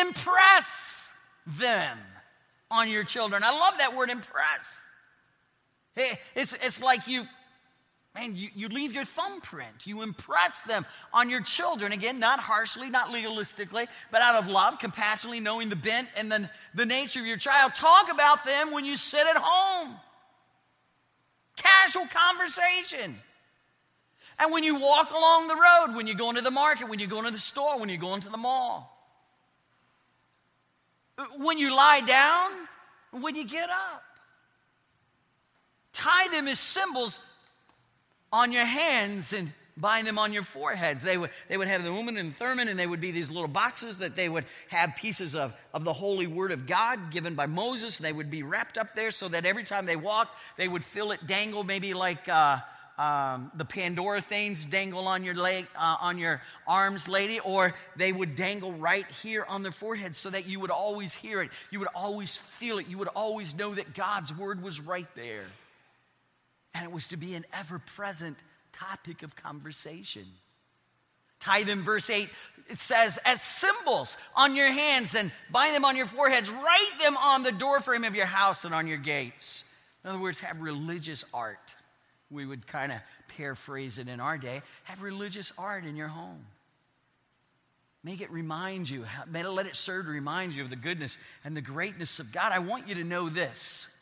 Impress 0.00 1.14
them 1.46 1.98
on 2.70 2.90
your 2.90 3.04
children. 3.04 3.44
I 3.44 3.52
love 3.52 3.78
that 3.78 3.94
word 3.94 4.08
impress. 4.08 4.84
It's, 5.96 6.54
it's 6.54 6.82
like 6.82 7.06
you 7.06 7.24
Man, 8.14 8.36
you, 8.36 8.48
you 8.54 8.68
leave 8.68 8.94
your 8.94 9.04
thumbprint. 9.04 9.86
You 9.86 10.02
impress 10.02 10.62
them 10.62 10.86
on 11.12 11.28
your 11.28 11.40
children. 11.40 11.90
Again, 11.90 12.20
not 12.20 12.38
harshly, 12.38 12.88
not 12.88 13.08
legalistically, 13.08 13.88
but 14.12 14.22
out 14.22 14.36
of 14.36 14.48
love, 14.48 14.78
compassionately, 14.78 15.40
knowing 15.40 15.68
the 15.68 15.76
bent 15.76 16.08
and 16.16 16.30
the, 16.30 16.48
the 16.74 16.86
nature 16.86 17.18
of 17.18 17.26
your 17.26 17.36
child. 17.36 17.74
Talk 17.74 18.12
about 18.12 18.44
them 18.44 18.72
when 18.72 18.84
you 18.84 18.96
sit 18.96 19.26
at 19.26 19.36
home. 19.36 19.96
Casual 21.56 22.06
conversation. 22.06 23.16
And 24.38 24.52
when 24.52 24.62
you 24.62 24.80
walk 24.80 25.10
along 25.10 25.48
the 25.48 25.56
road, 25.56 25.96
when 25.96 26.06
you 26.06 26.14
go 26.14 26.28
into 26.28 26.40
the 26.40 26.50
market, 26.52 26.88
when 26.88 27.00
you 27.00 27.08
go 27.08 27.18
into 27.18 27.32
the 27.32 27.38
store, 27.38 27.80
when 27.80 27.88
you 27.88 27.98
go 27.98 28.14
into 28.14 28.28
the 28.28 28.36
mall. 28.36 28.90
When 31.38 31.58
you 31.58 31.74
lie 31.74 32.00
down, 32.00 32.50
when 33.10 33.34
you 33.34 33.44
get 33.44 33.70
up. 33.70 34.04
Tie 35.92 36.28
them 36.28 36.48
as 36.48 36.58
symbols 36.58 37.20
on 38.34 38.50
your 38.50 38.64
hands 38.64 39.32
and 39.32 39.48
bind 39.76 40.08
them 40.08 40.18
on 40.18 40.32
your 40.32 40.42
foreheads. 40.42 41.04
They 41.04 41.16
would, 41.16 41.30
they 41.48 41.56
would 41.56 41.68
have 41.68 41.84
the 41.84 41.92
Urim 41.92 42.16
and 42.16 42.34
Thummim, 42.34 42.66
and 42.66 42.76
they 42.76 42.86
would 42.86 43.00
be 43.00 43.12
these 43.12 43.30
little 43.30 43.48
boxes 43.48 43.98
that 43.98 44.16
they 44.16 44.28
would 44.28 44.44
have 44.68 44.96
pieces 44.96 45.36
of, 45.36 45.54
of 45.72 45.84
the 45.84 45.92
holy 45.92 46.26
word 46.26 46.50
of 46.50 46.66
God 46.66 47.12
given 47.12 47.36
by 47.36 47.46
Moses. 47.46 47.98
They 47.98 48.12
would 48.12 48.30
be 48.30 48.42
wrapped 48.42 48.76
up 48.76 48.96
there 48.96 49.12
so 49.12 49.28
that 49.28 49.46
every 49.46 49.62
time 49.62 49.86
they 49.86 49.94
walked, 49.94 50.36
they 50.56 50.66
would 50.66 50.84
feel 50.84 51.12
it 51.12 51.24
dangle, 51.28 51.62
maybe 51.62 51.94
like 51.94 52.28
uh, 52.28 52.58
um, 52.98 53.52
the 53.54 53.64
Pandora 53.64 54.20
things 54.20 54.64
dangle 54.64 55.06
on 55.06 55.22
your 55.22 55.36
leg, 55.36 55.66
uh, 55.76 55.96
on 56.00 56.18
your 56.18 56.42
arms, 56.66 57.08
lady, 57.08 57.38
or 57.38 57.72
they 57.94 58.10
would 58.10 58.34
dangle 58.34 58.72
right 58.72 59.08
here 59.22 59.44
on 59.48 59.62
their 59.62 59.72
forehead 59.72 60.16
so 60.16 60.30
that 60.30 60.48
you 60.48 60.58
would 60.58 60.72
always 60.72 61.14
hear 61.14 61.40
it, 61.40 61.50
you 61.70 61.78
would 61.78 61.88
always 61.94 62.36
feel 62.36 62.78
it, 62.78 62.88
you 62.88 62.98
would 62.98 63.14
always 63.14 63.54
know 63.54 63.72
that 63.74 63.94
God's 63.94 64.36
word 64.36 64.60
was 64.60 64.80
right 64.80 65.08
there 65.14 65.46
and 66.74 66.84
it 66.84 66.92
was 66.92 67.08
to 67.08 67.16
be 67.16 67.34
an 67.34 67.44
ever 67.52 67.78
present 67.78 68.36
topic 68.72 69.22
of 69.22 69.36
conversation. 69.36 70.24
Tithe 71.40 71.68
in 71.68 71.82
verse 71.82 72.10
8, 72.10 72.28
it 72.70 72.78
says, 72.78 73.18
as 73.24 73.42
symbols 73.42 74.16
on 74.34 74.56
your 74.56 74.66
hands 74.66 75.14
and 75.14 75.30
bind 75.50 75.74
them 75.74 75.84
on 75.84 75.96
your 75.96 76.06
foreheads, 76.06 76.50
write 76.50 76.98
them 76.98 77.16
on 77.16 77.42
the 77.42 77.52
doorframe 77.52 78.04
of 78.04 78.14
your 78.14 78.26
house 78.26 78.64
and 78.64 78.74
on 78.74 78.86
your 78.86 78.98
gates. 78.98 79.64
In 80.02 80.10
other 80.10 80.18
words, 80.18 80.40
have 80.40 80.60
religious 80.60 81.24
art. 81.34 81.76
We 82.30 82.46
would 82.46 82.66
kind 82.66 82.92
of 82.92 82.98
paraphrase 83.36 83.98
it 83.98 84.08
in 84.08 84.20
our 84.20 84.38
day. 84.38 84.62
Have 84.84 85.02
religious 85.02 85.52
art 85.58 85.84
in 85.84 85.96
your 85.96 86.08
home. 86.08 86.46
Make 88.02 88.20
it 88.20 88.30
remind 88.30 88.88
you, 88.88 89.06
let 89.32 89.66
it 89.66 89.76
serve 89.76 90.06
to 90.06 90.10
remind 90.10 90.54
you 90.54 90.62
of 90.62 90.70
the 90.70 90.76
goodness 90.76 91.16
and 91.44 91.56
the 91.56 91.62
greatness 91.62 92.18
of 92.18 92.32
God. 92.32 92.52
I 92.52 92.58
want 92.58 92.88
you 92.88 92.96
to 92.96 93.04
know 93.04 93.28
this 93.28 93.93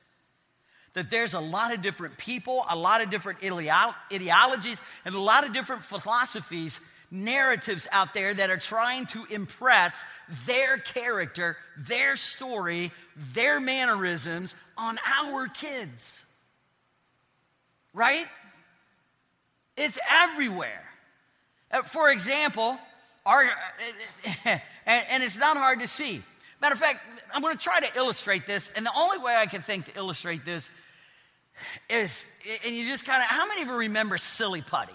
that 0.95 1.11
there's 1.11 1.35
a 1.35 1.41
lot 1.41 1.73
of 1.73 1.83
different 1.83 2.19
people, 2.19 2.65
a 2.69 2.77
lot 2.77 3.03
of 3.03 3.11
different 3.11 3.39
ideologies, 3.43 4.83
and 5.05 5.15
a 5.15 5.21
lot 5.21 5.47
of 5.47 5.53
different 5.53 5.83
philosophies, 5.85 6.81
narratives 7.11 7.87
out 7.93 8.15
there 8.15 8.33
that 8.33 8.51
are 8.51 8.57
trying 8.57 9.07
to 9.07 9.25
impress 9.31 10.03
their 10.47 10.79
character, 10.79 11.57
their 11.77 12.17
story, 12.17 12.91
their 13.35 13.61
mannerisms 13.61 14.55
on 14.77 14.99
our 15.21 15.47
kids. 15.49 16.25
Right? 17.95 18.27
It's 19.77 19.99
everywhere. 20.11 20.83
Uh, 21.71 21.83
for 21.83 22.11
example, 22.11 22.79
our, 23.25 23.45
and, 24.45 24.61
and 24.87 25.23
it's 25.23 25.39
not 25.39 25.57
hard 25.57 25.81
to 25.81 25.89
see. 25.89 26.23
Matter 26.61 26.75
of 26.75 26.79
fact, 26.79 27.01
I'm 27.35 27.43
going 27.43 27.57
to 27.57 27.63
try 27.63 27.81
to 27.81 27.97
illustrate 27.97 28.47
this, 28.47 28.73
and 28.75 28.87
the 28.87 28.93
only 28.97 29.19
way 29.19 29.35
I 29.37 29.47
can 29.47 29.63
think 29.63 29.87
to 29.87 29.99
illustrate 29.99 30.45
this 30.45 30.71
is, 31.89 32.33
and 32.65 32.75
you 32.75 32.87
just 32.87 33.07
kind 33.07 33.23
of, 33.23 33.29
how 33.29 33.47
many 33.47 33.63
of 33.63 33.69
you 33.69 33.77
remember 33.77 34.19
Silly 34.19 34.63
Putty? 34.63 34.93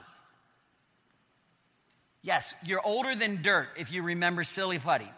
Yes, 2.21 2.55
you're 2.65 2.85
older 2.85 3.15
than 3.15 3.41
dirt 3.41 3.69
if 3.77 3.91
you 3.91 4.03
remember 4.03 4.43
Silly 4.43 4.79
Putty. 4.79 5.09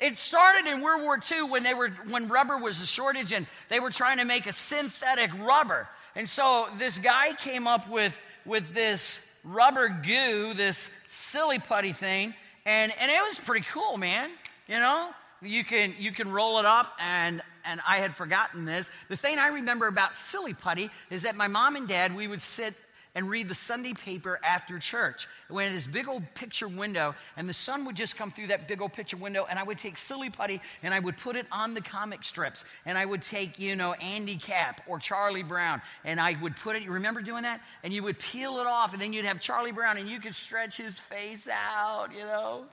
It 0.00 0.16
started 0.16 0.66
in 0.66 0.80
World 0.80 1.02
War 1.02 1.18
II 1.18 1.44
when 1.44 1.62
they 1.62 1.74
were 1.74 1.88
when 2.10 2.28
rubber 2.28 2.58
was 2.58 2.82
a 2.82 2.86
shortage 2.86 3.32
and 3.32 3.46
they 3.68 3.80
were 3.80 3.90
trying 3.90 4.18
to 4.18 4.24
make 4.24 4.46
a 4.46 4.52
synthetic 4.52 5.30
rubber. 5.38 5.88
And 6.16 6.28
so 6.28 6.66
this 6.78 6.98
guy 6.98 7.32
came 7.32 7.66
up 7.66 7.88
with 7.88 8.18
with 8.44 8.74
this 8.74 9.38
rubber 9.44 9.88
goo, 9.88 10.52
this 10.54 10.76
silly 11.06 11.58
putty 11.58 11.92
thing, 11.92 12.34
and, 12.66 12.92
and 13.00 13.10
it 13.10 13.22
was 13.22 13.38
pretty 13.38 13.66
cool, 13.70 13.98
man. 13.98 14.30
You 14.68 14.80
know? 14.80 15.10
You 15.42 15.64
can 15.64 15.94
you 15.98 16.10
can 16.10 16.30
roll 16.30 16.58
it 16.58 16.64
up 16.64 16.92
and 17.00 17.42
and 17.66 17.80
I 17.88 17.98
had 17.98 18.14
forgotten 18.14 18.64
this. 18.64 18.90
The 19.08 19.16
thing 19.16 19.38
I 19.38 19.48
remember 19.48 19.86
about 19.86 20.14
silly 20.14 20.54
putty 20.54 20.90
is 21.10 21.22
that 21.22 21.36
my 21.36 21.48
mom 21.48 21.76
and 21.76 21.88
dad, 21.88 22.14
we 22.14 22.28
would 22.28 22.42
sit 22.42 22.74
and 23.14 23.30
read 23.30 23.48
the 23.48 23.54
Sunday 23.54 23.92
paper 23.92 24.40
after 24.44 24.78
church. 24.78 25.28
We 25.48 25.62
had 25.62 25.72
this 25.72 25.86
big 25.86 26.08
old 26.08 26.22
picture 26.34 26.66
window, 26.66 27.14
and 27.36 27.48
the 27.48 27.54
sun 27.54 27.84
would 27.84 27.94
just 27.94 28.16
come 28.16 28.30
through 28.30 28.48
that 28.48 28.66
big 28.66 28.82
old 28.82 28.92
picture 28.92 29.16
window, 29.16 29.46
and 29.48 29.58
I 29.58 29.62
would 29.62 29.78
take 29.78 29.96
silly 29.96 30.30
putty 30.30 30.60
and 30.82 30.92
I 30.92 30.98
would 30.98 31.16
put 31.16 31.36
it 31.36 31.46
on 31.52 31.74
the 31.74 31.80
comic 31.80 32.24
strips. 32.24 32.64
And 32.84 32.98
I 32.98 33.04
would 33.04 33.22
take, 33.22 33.58
you 33.58 33.76
know, 33.76 33.92
Andy 33.94 34.36
Capp 34.36 34.80
or 34.86 34.98
Charlie 34.98 35.44
Brown, 35.44 35.80
and 36.04 36.20
I 36.20 36.36
would 36.42 36.56
put 36.56 36.76
it, 36.76 36.82
you 36.82 36.92
remember 36.92 37.22
doing 37.22 37.42
that? 37.42 37.60
And 37.84 37.92
you 37.92 38.02
would 38.02 38.18
peel 38.18 38.58
it 38.58 38.66
off, 38.66 38.92
and 38.92 39.00
then 39.00 39.12
you'd 39.12 39.24
have 39.24 39.40
Charlie 39.40 39.72
Brown, 39.72 39.96
and 39.96 40.08
you 40.08 40.18
could 40.18 40.34
stretch 40.34 40.76
his 40.76 40.98
face 40.98 41.48
out, 41.48 42.08
you 42.12 42.24
know? 42.24 42.64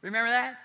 Remember 0.00 0.30
that? 0.30 0.56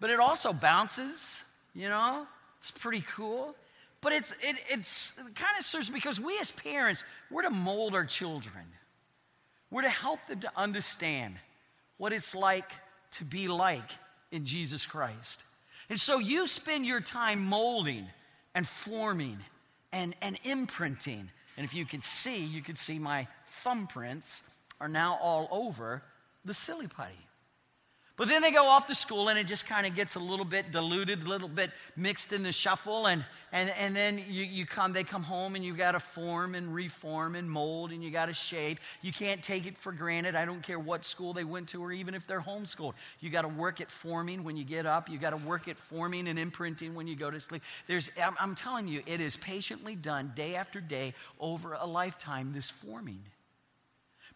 But 0.00 0.10
it 0.10 0.20
also 0.20 0.52
bounces, 0.52 1.44
you 1.74 1.88
know? 1.88 2.26
It's 2.58 2.70
pretty 2.70 3.02
cool. 3.02 3.54
But 4.00 4.12
it's, 4.12 4.32
it, 4.32 4.56
it's 4.68 5.18
it 5.18 5.34
kind 5.34 5.58
of 5.58 5.64
serves 5.64 5.90
because 5.90 6.20
we 6.20 6.38
as 6.40 6.50
parents, 6.50 7.04
we're 7.30 7.42
to 7.42 7.50
mold 7.50 7.94
our 7.94 8.04
children. 8.04 8.64
We're 9.70 9.82
to 9.82 9.88
help 9.88 10.24
them 10.26 10.40
to 10.40 10.50
understand 10.56 11.34
what 11.96 12.12
it's 12.12 12.34
like 12.34 12.70
to 13.12 13.24
be 13.24 13.48
like 13.48 13.90
in 14.30 14.44
Jesus 14.44 14.86
Christ. 14.86 15.42
And 15.90 16.00
so 16.00 16.18
you 16.18 16.46
spend 16.46 16.86
your 16.86 17.00
time 17.00 17.44
molding 17.44 18.06
and 18.54 18.66
forming 18.66 19.38
and, 19.92 20.14
and 20.22 20.38
imprinting. 20.44 21.30
And 21.56 21.64
if 21.64 21.74
you 21.74 21.84
can 21.84 22.00
see, 22.00 22.44
you 22.44 22.62
can 22.62 22.76
see 22.76 22.98
my 22.98 23.26
thumbprints 23.46 24.42
are 24.80 24.88
now 24.88 25.18
all 25.20 25.48
over 25.50 26.02
the 26.44 26.54
silly 26.54 26.86
putty. 26.86 27.27
But 28.18 28.28
then 28.28 28.42
they 28.42 28.50
go 28.50 28.66
off 28.66 28.88
to 28.88 28.96
school 28.96 29.28
and 29.28 29.38
it 29.38 29.46
just 29.46 29.68
kind 29.68 29.86
of 29.86 29.94
gets 29.94 30.16
a 30.16 30.18
little 30.18 30.44
bit 30.44 30.72
diluted, 30.72 31.22
a 31.22 31.28
little 31.28 31.48
bit 31.48 31.70
mixed 31.96 32.32
in 32.32 32.42
the 32.42 32.50
shuffle. 32.50 33.06
And, 33.06 33.24
and, 33.52 33.72
and 33.78 33.94
then 33.94 34.18
you, 34.18 34.42
you 34.42 34.66
come, 34.66 34.92
they 34.92 35.04
come 35.04 35.22
home 35.22 35.54
and 35.54 35.64
you've 35.64 35.78
got 35.78 35.92
to 35.92 36.00
form 36.00 36.56
and 36.56 36.74
reform 36.74 37.36
and 37.36 37.48
mold 37.48 37.92
and 37.92 38.02
you 38.02 38.10
got 38.10 38.26
to 38.26 38.32
shape. 38.32 38.80
You 39.02 39.12
can't 39.12 39.40
take 39.40 39.68
it 39.68 39.78
for 39.78 39.92
granted. 39.92 40.34
I 40.34 40.44
don't 40.44 40.64
care 40.64 40.80
what 40.80 41.04
school 41.04 41.32
they 41.32 41.44
went 41.44 41.68
to 41.68 41.82
or 41.82 41.92
even 41.92 42.12
if 42.12 42.26
they're 42.26 42.40
homeschooled. 42.40 42.94
You 43.20 43.30
got 43.30 43.42
to 43.42 43.48
work 43.48 43.80
at 43.80 43.88
forming 43.88 44.42
when 44.42 44.56
you 44.56 44.64
get 44.64 44.84
up. 44.84 45.08
You 45.08 45.18
got 45.18 45.30
to 45.30 45.36
work 45.36 45.68
at 45.68 45.78
forming 45.78 46.26
and 46.26 46.40
imprinting 46.40 46.96
when 46.96 47.06
you 47.06 47.14
go 47.14 47.30
to 47.30 47.38
sleep. 47.38 47.62
There's, 47.86 48.10
I'm, 48.20 48.34
I'm 48.40 48.56
telling 48.56 48.88
you, 48.88 49.00
it 49.06 49.20
is 49.20 49.36
patiently 49.36 49.94
done 49.94 50.32
day 50.34 50.56
after 50.56 50.80
day 50.80 51.14
over 51.38 51.74
a 51.74 51.86
lifetime, 51.86 52.52
this 52.52 52.68
forming. 52.68 53.20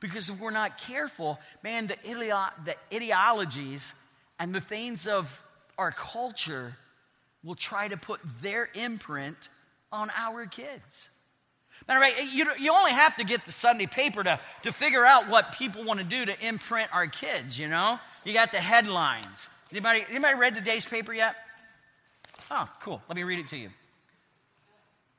Because 0.03 0.29
if 0.29 0.41
we're 0.41 0.51
not 0.51 0.79
careful, 0.79 1.39
man, 1.63 1.87
the, 1.87 1.95
ideo- 1.95 2.51
the 2.65 2.75
ideologies 2.93 3.95
and 4.39 4.53
the 4.53 4.61
things 4.61 5.07
of 5.07 5.43
our 5.79 5.93
culture 5.93 6.77
will 7.45 7.55
try 7.55 7.87
to 7.87 7.97
put 7.97 8.21
their 8.43 8.69
imprint 8.75 9.49
on 9.93 10.11
our 10.17 10.45
kids. 10.47 11.09
Matter 11.87 12.01
right, 12.01 12.15
you, 12.33 12.47
you 12.61 12.73
only 12.73 12.91
have 12.91 13.17
to 13.17 13.25
get 13.25 13.47
the 13.47 13.53
Sunday 13.53 13.87
paper 13.87 14.23
to, 14.25 14.39
to 14.65 14.73
figure 14.73 15.05
out 15.05 15.29
what 15.29 15.53
people 15.53 15.85
want 15.85 16.01
to 16.01 16.05
do 16.05 16.27
to 16.27 16.47
imprint 16.47 16.95
our 16.95 17.07
kids, 17.07 17.59
you 17.59 17.69
know? 17.69 17.99
You 18.25 18.35
got 18.35 18.51
the 18.51 18.59
headlines. 18.59 19.49
Anybody, 19.71 20.05
anybody 20.11 20.35
read 20.35 20.55
today's 20.55 20.85
paper 20.85 21.15
yet? 21.15 21.37
Oh, 22.51 22.69
cool. 22.81 23.01
Let 23.09 23.17
me 23.17 23.23
read 23.23 23.39
it 23.39 23.49
to 23.49 23.57
you. 23.57 23.71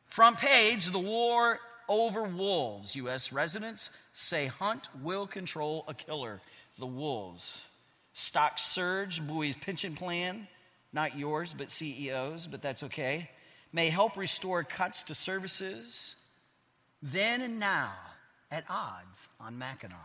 Front 0.07 0.37
page, 0.37 0.87
the 0.87 0.99
war 0.99 1.59
over 1.89 2.23
wolves. 2.23 2.95
U.S. 2.97 3.33
residents 3.33 3.89
say 4.13 4.45
hunt 4.45 4.87
will 5.01 5.27
control 5.27 5.83
a 5.87 5.93
killer, 5.93 6.39
the 6.79 6.87
wolves. 6.87 7.65
Stock 8.13 8.57
surge, 8.57 9.25
Bowie's 9.27 9.57
pension 9.57 9.95
plan, 9.95 10.47
not 10.93 11.17
yours, 11.17 11.53
but 11.53 11.71
CEOs, 11.71 12.47
but 12.47 12.61
that's 12.61 12.83
okay, 12.83 13.29
may 13.71 13.89
help 13.89 14.15
restore 14.15 14.63
cuts 14.63 15.03
to 15.03 15.15
services 15.15 16.15
then 17.03 17.41
and 17.41 17.59
now 17.59 17.91
at 18.49 18.63
odds 18.69 19.27
on 19.41 19.57
Mackinac. 19.57 19.99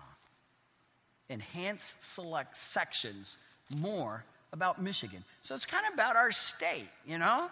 Enhance 1.31 1.94
select 2.01 2.57
sections 2.57 3.38
more 3.77 4.25
about 4.53 4.83
Michigan. 4.83 5.23
So 5.42 5.55
it's 5.55 5.66
kind 5.66 5.87
of 5.87 5.94
about 5.94 6.16
our 6.16 6.33
state, 6.33 6.88
you 7.07 7.18
know? 7.18 7.49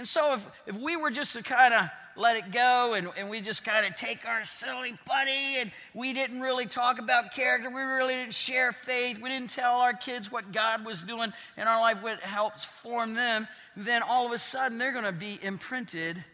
And 0.00 0.08
so 0.08 0.32
if, 0.32 0.46
if 0.66 0.78
we 0.78 0.96
were 0.96 1.10
just 1.10 1.36
to 1.36 1.42
kind 1.42 1.74
of 1.74 1.86
let 2.16 2.34
it 2.38 2.50
go 2.52 2.94
and, 2.94 3.06
and 3.18 3.28
we 3.28 3.42
just 3.42 3.66
kind 3.66 3.84
of 3.84 3.94
take 3.94 4.26
our 4.26 4.46
silly 4.46 4.94
putty 5.04 5.58
and 5.58 5.70
we 5.92 6.14
didn't 6.14 6.40
really 6.40 6.64
talk 6.64 6.98
about 6.98 7.34
character, 7.34 7.68
we 7.68 7.82
really 7.82 8.14
didn't 8.14 8.32
share 8.32 8.72
faith, 8.72 9.20
we 9.20 9.28
didn't 9.28 9.50
tell 9.50 9.74
our 9.74 9.92
kids 9.92 10.32
what 10.32 10.52
God 10.52 10.86
was 10.86 11.02
doing 11.02 11.30
in 11.58 11.68
our 11.68 11.82
life, 11.82 12.02
what 12.02 12.18
helps 12.20 12.64
form 12.64 13.12
them, 13.12 13.46
then 13.76 14.00
all 14.02 14.24
of 14.24 14.32
a 14.32 14.38
sudden 14.38 14.78
they're 14.78 14.94
going 14.94 15.04
to 15.04 15.12
be 15.12 15.38
imprinted 15.42 16.24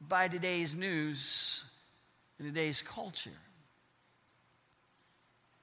by 0.00 0.26
today's 0.26 0.74
news 0.74 1.62
and 2.40 2.48
today's 2.48 2.82
culture. 2.82 3.30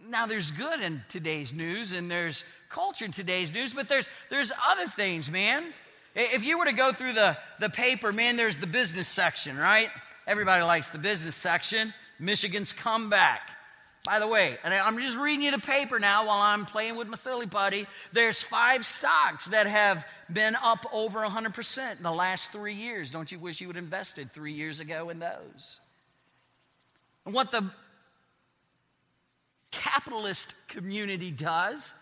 Now, 0.08 0.26
there's 0.26 0.52
good 0.52 0.80
in 0.80 1.04
today's 1.10 1.54
news 1.54 1.92
and 1.92 2.10
there's 2.10 2.46
culture 2.70 3.04
in 3.04 3.12
today's 3.12 3.54
news, 3.54 3.74
but 3.74 3.90
there's, 3.90 4.08
there's 4.30 4.54
other 4.70 4.86
things, 4.86 5.30
man. 5.30 5.74
If 6.22 6.46
you 6.46 6.60
were 6.60 6.66
to 6.66 6.74
go 6.74 6.92
through 6.92 7.14
the, 7.14 7.38
the 7.60 7.70
paper, 7.70 8.12
man, 8.12 8.36
there's 8.36 8.58
the 8.58 8.68
business 8.68 9.08
section, 9.08 9.58
right? 9.58 9.90
Everybody 10.28 10.64
likes 10.64 10.90
the 10.90 10.98
business 10.98 11.36
section. 11.36 11.94
Michigan's 12.20 12.74
comeback. 12.74 13.42
By 14.04 14.20
the 14.20 14.28
way, 14.28 14.58
and 14.64 14.74
I'm 14.74 14.98
just 14.98 15.18
reading 15.18 15.44
you 15.44 15.52
the 15.52 15.60
paper 15.60 15.98
now 15.98 16.28
while 16.28 16.42
I'm 16.42 16.66
playing 16.66 16.98
with 16.98 17.08
my 17.08 17.16
silly 17.16 17.48
putty. 17.48 17.86
There's 18.12 18.42
five 18.42 18.86
stocks 18.86 19.46
that 19.46 19.68
have 19.68 20.06
been 20.32 20.56
up 20.62 20.86
over 20.92 21.20
100% 21.20 21.98
in 21.98 22.04
the 22.04 22.12
last 22.12 22.52
three 22.52 22.74
years. 22.74 23.12
Don't 23.12 23.32
you 23.32 23.40
wish 23.40 23.62
you 23.62 23.68
had 23.68 23.78
invested 23.78 24.32
three 24.32 24.54
years 24.54 24.80
ago 24.80 25.10
in 25.10 25.20
those? 25.20 25.80
And 27.26 27.34
what 27.34 27.52
the 27.52 27.70
capitalist 29.72 30.68
community 30.68 31.32
does 31.32 31.94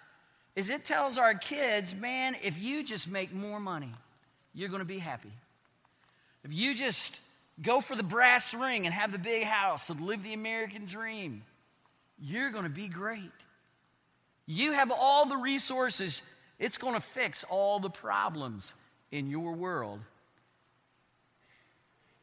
is 0.56 0.72
it 0.72 0.86
tells 0.86 1.18
our 1.20 1.36
kids, 1.36 1.96
man, 1.96 2.36
if 2.44 2.60
you 2.60 2.84
just 2.84 3.10
make 3.10 3.32
more 3.32 3.60
money, 3.60 3.92
you're 4.58 4.70
going 4.70 4.82
to 4.82 4.88
be 4.88 4.98
happy. 5.00 5.32
If 6.44 6.54
you 6.54 6.76
just 6.76 7.20
go 7.62 7.80
for 7.80 7.96
the 7.96 8.04
brass 8.04 8.54
ring 8.54 8.86
and 8.86 8.94
have 8.94 9.12
the 9.12 9.20
big 9.20 9.44
house 9.44 9.90
and 9.90 10.02
live 10.02 10.24
the 10.24 10.34
American 10.34 10.86
dream, 10.86 11.44
you're 12.20 12.50
going 12.50 12.64
to 12.64 12.70
be 12.70 12.88
great. 12.88 13.32
You 14.46 14.72
have 14.72 14.92
all 14.92 15.26
the 15.26 15.38
resources, 15.38 16.22
it's 16.58 16.78
going 16.78 16.96
to 16.96 17.02
fix 17.02 17.44
all 17.44 17.80
the 17.80 17.90
problems 17.90 18.74
in 19.12 19.30
your 19.30 19.54
world. 19.54 20.00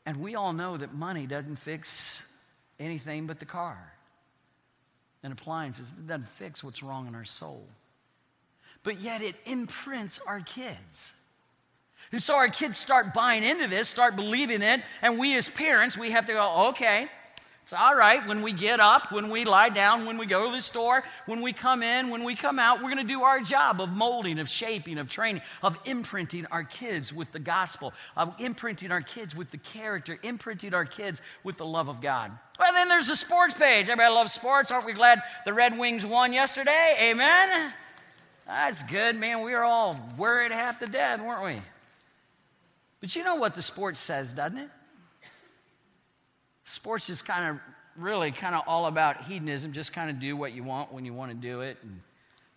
And 0.05 0.18
we 0.18 0.35
all 0.35 0.53
know 0.53 0.77
that 0.77 0.92
money 0.92 1.27
doesn't 1.27 1.57
fix 1.57 2.31
anything 2.79 3.27
but 3.27 3.38
the 3.38 3.47
car 3.47 3.79
and 5.23 5.33
appliances. 5.33 5.94
It 5.97 6.07
doesn't 6.07 6.29
fix 6.29 6.62
what's 6.62 6.83
wrong 6.83 7.07
in 7.07 7.14
our 7.14 7.25
soul 7.25 7.64
but 8.85 9.01
yet 9.01 9.23
it 9.23 9.35
imprints 9.47 10.20
our 10.29 10.40
kids. 10.40 11.14
And 12.12 12.22
so 12.22 12.34
our 12.36 12.48
kids 12.48 12.78
start 12.78 13.12
buying 13.14 13.44
into 13.44 13.68
this, 13.68 13.88
start 13.88 14.16
believing 14.16 14.62
it, 14.62 14.80
and 15.02 15.18
we 15.18 15.36
as 15.36 15.48
parents, 15.48 15.98
we 15.98 16.10
have 16.10 16.26
to 16.26 16.32
go, 16.32 16.68
okay, 16.70 17.08
it's 17.64 17.72
all 17.72 17.94
right 17.94 18.26
when 18.28 18.42
we 18.42 18.52
get 18.52 18.78
up, 18.78 19.10
when 19.10 19.30
we 19.30 19.46
lie 19.46 19.70
down, 19.70 20.04
when 20.04 20.18
we 20.18 20.26
go 20.26 20.44
to 20.44 20.52
the 20.52 20.60
store, 20.60 21.02
when 21.24 21.40
we 21.40 21.54
come 21.54 21.82
in, 21.82 22.10
when 22.10 22.22
we 22.22 22.34
come 22.34 22.58
out, 22.58 22.82
we're 22.82 22.90
going 22.90 22.98
to 22.98 23.10
do 23.10 23.22
our 23.22 23.40
job 23.40 23.80
of 23.80 23.88
molding, 23.88 24.38
of 24.38 24.50
shaping, 24.50 24.98
of 24.98 25.08
training, 25.08 25.40
of 25.62 25.78
imprinting 25.86 26.44
our 26.50 26.62
kids 26.62 27.10
with 27.10 27.32
the 27.32 27.38
gospel, 27.38 27.94
of 28.18 28.38
imprinting 28.38 28.92
our 28.92 29.00
kids 29.00 29.34
with 29.34 29.50
the 29.50 29.56
character, 29.56 30.18
imprinting 30.22 30.74
our 30.74 30.84
kids 30.84 31.22
with 31.42 31.56
the 31.56 31.64
love 31.64 31.88
of 31.88 32.02
God. 32.02 32.32
Well, 32.58 32.70
then 32.74 32.88
there's 32.88 33.08
the 33.08 33.16
sports 33.16 33.54
page. 33.54 33.88
Everybody 33.88 34.12
loves 34.12 34.34
sports. 34.34 34.70
Aren't 34.70 34.84
we 34.84 34.92
glad 34.92 35.22
the 35.46 35.54
Red 35.54 35.78
Wings 35.78 36.04
won 36.04 36.34
yesterday? 36.34 36.96
Amen. 37.00 37.72
That's 38.46 38.82
good, 38.82 39.16
man. 39.16 39.42
We 39.42 39.52
were 39.52 39.64
all 39.64 39.98
worried 40.18 40.52
half 40.52 40.80
to 40.80 40.86
death, 40.86 41.22
weren't 41.22 41.42
we? 41.42 41.62
But 43.04 43.14
you 43.14 43.22
know 43.22 43.34
what 43.34 43.54
the 43.54 43.60
sports 43.60 44.00
says, 44.00 44.32
doesn't 44.32 44.56
it? 44.56 44.70
Sports 46.64 47.10
is 47.10 47.20
kind 47.20 47.50
of 47.50 47.60
really 48.02 48.32
kind 48.32 48.54
of 48.54 48.62
all 48.66 48.86
about 48.86 49.24
hedonism, 49.24 49.74
just 49.74 49.92
kind 49.92 50.08
of 50.08 50.18
do 50.20 50.38
what 50.38 50.54
you 50.54 50.64
want 50.64 50.90
when 50.90 51.04
you 51.04 51.12
want 51.12 51.30
to 51.30 51.36
do 51.36 51.60
it. 51.60 51.76
And 51.82 52.00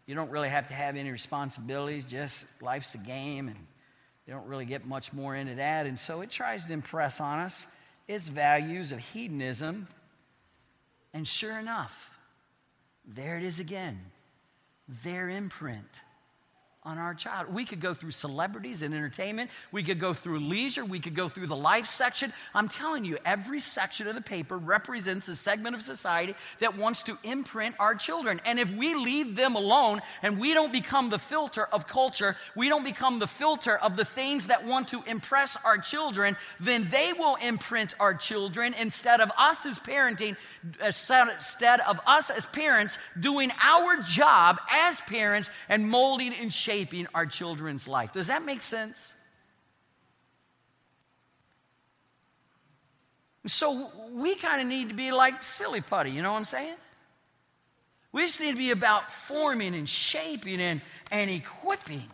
you 0.06 0.16
don't 0.16 0.32
really 0.32 0.48
have 0.48 0.70
to 0.70 0.74
have 0.74 0.96
any 0.96 1.12
responsibilities, 1.12 2.06
just 2.06 2.46
life's 2.62 2.96
a 2.96 2.98
game, 2.98 3.50
and 3.50 3.58
they 4.26 4.32
don't 4.32 4.48
really 4.48 4.64
get 4.64 4.88
much 4.88 5.12
more 5.12 5.36
into 5.36 5.56
that. 5.56 5.86
And 5.86 6.00
so 6.00 6.22
it 6.22 6.32
tries 6.32 6.66
to 6.68 6.72
impress 6.72 7.20
on 7.20 7.40
us 7.40 7.68
its 8.08 8.30
values 8.30 8.94
of 8.94 9.00
hedonism. 9.00 9.86
And 11.14 11.28
sure 11.28 11.60
enough, 11.60 12.18
there 13.06 13.36
it 13.36 13.44
is 13.44 13.60
again, 13.60 14.00
their 14.88 15.28
imprint 15.28 16.04
on 16.88 16.98
our 16.98 17.14
child. 17.14 17.54
We 17.54 17.66
could 17.66 17.82
go 17.82 17.94
through 17.94 18.12
celebrities 18.12 18.82
and 18.82 18.96
entertainment. 18.96 19.52
We 19.74 19.84
could 19.84 20.00
go 20.00 20.14
through 20.14 20.40
leisure. 20.40 20.86
We 20.86 21.02
could 21.02 21.16
go 21.16 21.28
through 21.28 21.48
the 21.48 21.56
life 21.56 21.86
section. 21.86 22.32
I'm 22.56 22.70
telling 22.70 23.04
you, 23.04 23.18
every 23.26 23.60
section 23.60 24.08
of 24.08 24.16
the 24.16 24.22
paper 24.22 24.58
represents 24.58 25.28
a 25.28 25.36
segment 25.36 25.76
of 25.76 25.82
society 25.82 26.34
that 26.60 26.78
wants 26.78 27.04
to 27.04 27.18
imprint 27.26 27.76
our 27.78 27.94
children. 27.94 28.40
And 28.46 28.58
if 28.58 28.74
we 28.74 28.96
leave 28.96 29.36
them 29.36 29.56
alone 29.58 30.00
and 30.24 30.40
we 30.40 30.54
don't 30.54 30.72
become 30.72 31.10
the 31.10 31.20
filter 31.20 31.66
of 31.74 31.88
culture, 31.88 32.38
we 32.56 32.70
don't 32.70 32.86
become 32.86 33.20
the 33.20 33.28
filter 33.28 33.76
of 33.78 33.98
the 33.98 34.06
things 34.06 34.48
that 34.48 34.66
want 34.66 34.88
to 34.88 35.04
impress 35.08 35.58
our 35.66 35.78
children, 35.78 36.38
then 36.62 36.88
they 36.90 37.12
will 37.12 37.36
imprint 37.36 37.96
our 38.00 38.14
children 38.14 38.74
instead 38.80 39.20
of 39.20 39.30
us 39.38 39.66
as 39.66 39.78
parenting, 39.78 40.38
uh, 40.82 40.86
instead 40.86 41.82
of 41.82 42.00
us 42.08 42.30
as 42.30 42.46
parents 42.46 42.98
doing 43.20 43.52
our 43.62 43.98
job 43.98 44.62
as 44.72 45.02
parents 45.02 45.50
and 45.68 45.90
molding 45.90 46.34
and 46.34 46.54
shaping 46.54 46.77
shaping 46.78 47.08
our 47.16 47.26
children's 47.26 47.88
life. 47.88 48.14
Does 48.14 48.28
that 48.28 48.46
make 48.46 48.62
sense? 48.62 49.16
So 53.48 53.90
we 54.12 54.36
kind 54.36 54.62
of 54.62 54.68
need 54.68 54.90
to 54.90 54.94
be 54.94 55.12
like 55.12 55.42
silly 55.42 55.82
putty, 55.82 56.12
you 56.12 56.22
know 56.22 56.34
what 56.34 56.38
I'm 56.38 56.44
saying? 56.44 56.76
We 58.12 58.22
just 58.22 58.40
need 58.40 58.52
to 58.52 58.58
be 58.58 58.72
about 58.72 59.12
forming 59.12 59.74
and 59.74 59.88
shaping 59.88 60.62
and, 60.62 60.82
and 61.12 61.30
equipping 61.30 62.10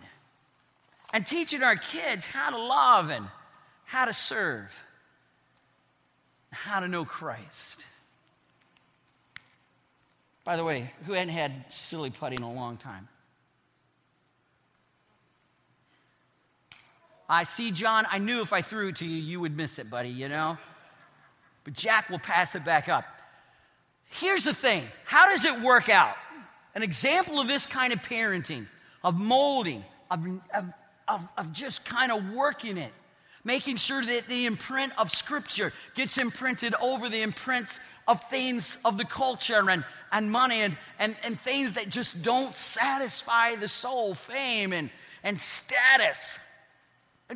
and 1.12 1.26
teaching 1.26 1.62
our 1.62 1.76
kids 1.76 2.26
how 2.26 2.50
to 2.52 2.58
love 2.58 3.10
and 3.10 3.28
how 3.86 4.06
to 4.06 4.14
serve, 4.14 4.84
how 6.52 6.80
to 6.80 6.88
know 6.88 7.04
Christ. 7.04 7.84
By 10.46 10.56
the 10.56 10.64
way, 10.64 10.92
who 11.06 11.14
hadn't 11.14 11.34
had 11.34 11.72
silly 11.72 12.10
putty 12.12 12.36
in 12.38 12.44
a 12.44 12.54
long 12.54 12.78
time? 12.78 13.08
I 17.30 17.44
see, 17.44 17.72
John, 17.72 18.06
I 18.12 18.20
knew 18.20 18.42
if 18.42 18.54
I 18.54 18.62
threw 18.62 18.90
it 18.90 18.98
to 18.98 19.06
you, 19.06 19.18
you 19.18 19.40
would 19.40 19.56
miss 19.56 19.80
it, 19.80 19.90
buddy, 19.90 20.10
you 20.10 20.30
know? 20.30 20.58
But 21.64 21.74
Jack 21.74 22.10
will 22.10 22.20
pass 22.20 22.56
it 22.56 22.66
back 22.66 22.90
up. 22.90 23.06
Here's 24.10 24.44
the 24.44 24.54
thing 24.54 24.84
how 25.06 25.30
does 25.30 25.46
it 25.46 25.62
work 25.62 25.90
out? 25.90 26.16
An 26.76 26.84
example 26.84 27.40
of 27.40 27.48
this 27.48 27.66
kind 27.66 27.94
of 27.94 28.00
parenting, 28.02 28.66
of 29.04 29.20
molding, 29.20 29.84
of, 30.10 30.26
of, 31.08 31.28
of, 31.38 31.54
just 31.54 31.86
kind 31.86 32.12
of 32.12 32.32
working 32.32 32.78
it, 32.78 32.92
making 33.44 33.78
sure 33.78 34.04
that 34.04 34.28
the 34.28 34.46
imprint 34.46 34.92
of 34.98 35.12
Scripture 35.12 35.72
gets 35.94 36.18
imprinted 36.18 36.74
over 36.82 37.10
the 37.10 37.22
imprints 37.22 37.80
of 38.08 38.22
things 38.30 38.80
of 38.84 38.98
the 38.98 39.06
culture 39.06 39.70
and, 39.70 39.86
and 40.12 40.32
money 40.32 40.62
and, 40.62 40.78
and, 41.00 41.16
and 41.24 41.40
things 41.40 41.74
that 41.74 41.90
just 41.90 42.24
don't 42.24 42.56
satisfy 42.56 43.56
the 43.56 43.68
soul, 43.68 44.14
fame 44.14 44.74
and, 44.74 44.90
and 45.24 45.40
status. 45.40 46.40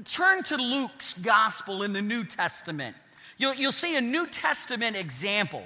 Turn 0.05 0.43
to 0.43 0.57
Luke's 0.57 1.13
gospel 1.13 1.83
in 1.83 1.93
the 1.93 2.01
New 2.01 2.23
Testament. 2.23 2.95
You'll, 3.37 3.53
you'll 3.53 3.71
see 3.71 3.95
a 3.95 4.01
New 4.01 4.27
Testament 4.27 4.95
example 4.95 5.63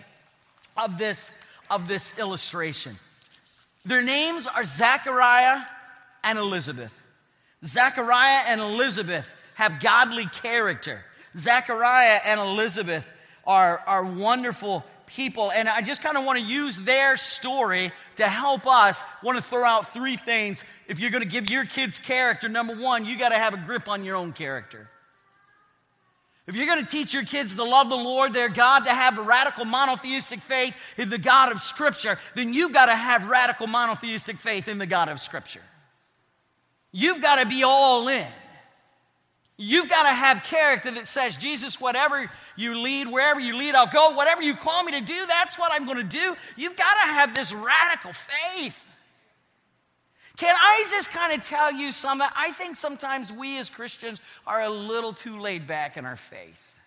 of 0.77 0.97
this, 0.97 1.39
of 1.69 1.88
this 1.88 2.17
illustration. 2.19 2.97
Their 3.84 4.01
names 4.01 4.47
are 4.47 4.63
Zechariah 4.63 5.62
and 6.23 6.38
Elizabeth. 6.38 7.01
Zechariah 7.65 8.43
and 8.47 8.62
Elizabeth 8.62 9.29
have 9.55 9.79
godly 9.79 10.27
character. 10.27 11.03
Zechariah 11.36 12.19
and 12.25 12.39
Elizabeth 12.39 13.12
are, 13.45 13.81
are 13.88 14.03
wonderful 14.03 14.84
people. 15.12 15.52
And 15.52 15.67
I 15.67 15.82
just 15.82 16.02
kind 16.02 16.17
of 16.17 16.26
want 16.26 16.39
to 16.39 16.45
use 16.45 16.78
their 16.78 17.17
story 17.17 17.91
to 18.15 18.28
help 18.28 18.65
us. 18.65 19.04
want 19.21 19.38
to 19.38 19.43
throw 19.43 19.65
out 19.65 19.93
three 19.93 20.17
things. 20.17 20.63
If 20.88 21.00
you're 21.00 21.12
going 21.12 21.24
to 21.24 21.30
give 21.30 21.50
your 21.50 21.65
kids 21.65 22.00
character, 22.00 22.47
number 22.50 22.76
one, 22.76 23.06
you 23.06 23.17
got 23.17 23.30
to 23.30 23.38
have 23.38 23.54
a 23.54 23.58
grip 23.58 23.89
on 23.89 24.04
your 24.04 24.15
own 24.15 24.34
character. 24.34 24.89
If 26.47 26.56
you're 26.56 26.65
going 26.65 26.84
to 26.84 26.89
teach 26.89 27.13
your 27.13 27.24
kids 27.24 27.56
to 27.56 27.63
love 27.63 27.89
the 27.89 27.95
Lord, 27.95 28.34
their 28.34 28.50
God, 28.50 28.86
to 28.86 28.91
have 28.91 29.17
a 29.17 29.21
radical 29.21 29.63
monotheistic 29.63 30.39
faith 30.39 30.76
in 30.97 31.10
the 31.10 31.17
God 31.17 31.52
of 31.52 31.62
Scripture, 31.62 32.17
then 32.36 32.54
you've 32.54 32.74
got 32.74 32.88
to 32.88 32.95
have 32.95 33.30
radical 33.30 33.67
monotheistic 33.67 34.38
faith 34.38 34.67
in 34.67 34.78
the 34.78 34.88
God 34.88 35.08
of 35.08 35.19
Scripture. 35.19 35.62
You've 36.91 37.21
got 37.21 37.36
to 37.36 37.45
be 37.45 37.63
all 37.63 38.08
in. 38.08 38.28
You've 39.57 39.89
got 39.89 40.03
to 40.03 40.09
have 40.09 40.43
character 40.43 40.89
that 40.91 41.05
says, 41.05 41.37
Jesus, 41.37 41.79
whatever 41.79 42.31
you 42.55 42.79
lead, 42.79 43.07
wherever 43.07 43.39
you 43.39 43.55
lead, 43.55 43.75
I'll 43.75 43.85
go. 43.85 44.11
Whatever 44.11 44.41
you 44.41 44.55
call 44.55 44.83
me 44.83 44.93
to 44.93 45.01
do, 45.01 45.25
that's 45.27 45.59
what 45.59 45.71
I'm 45.71 45.85
going 45.85 45.97
to 45.97 46.03
do. 46.03 46.35
You've 46.55 46.75
got 46.75 46.93
to 47.05 47.13
have 47.13 47.35
this 47.35 47.53
radical 47.53 48.11
faith. 48.13 48.87
Can 50.37 50.55
I 50.59 50.87
just 50.89 51.11
kind 51.11 51.37
of 51.37 51.45
tell 51.45 51.71
you 51.71 51.91
something? 51.91 52.27
I 52.35 52.51
think 52.51 52.75
sometimes 52.75 53.31
we 53.31 53.59
as 53.59 53.69
Christians 53.69 54.19
are 54.47 54.63
a 54.63 54.69
little 54.69 55.13
too 55.13 55.39
laid 55.39 55.67
back 55.67 55.97
in 55.97 56.05
our 56.05 56.15
faith. 56.15 56.79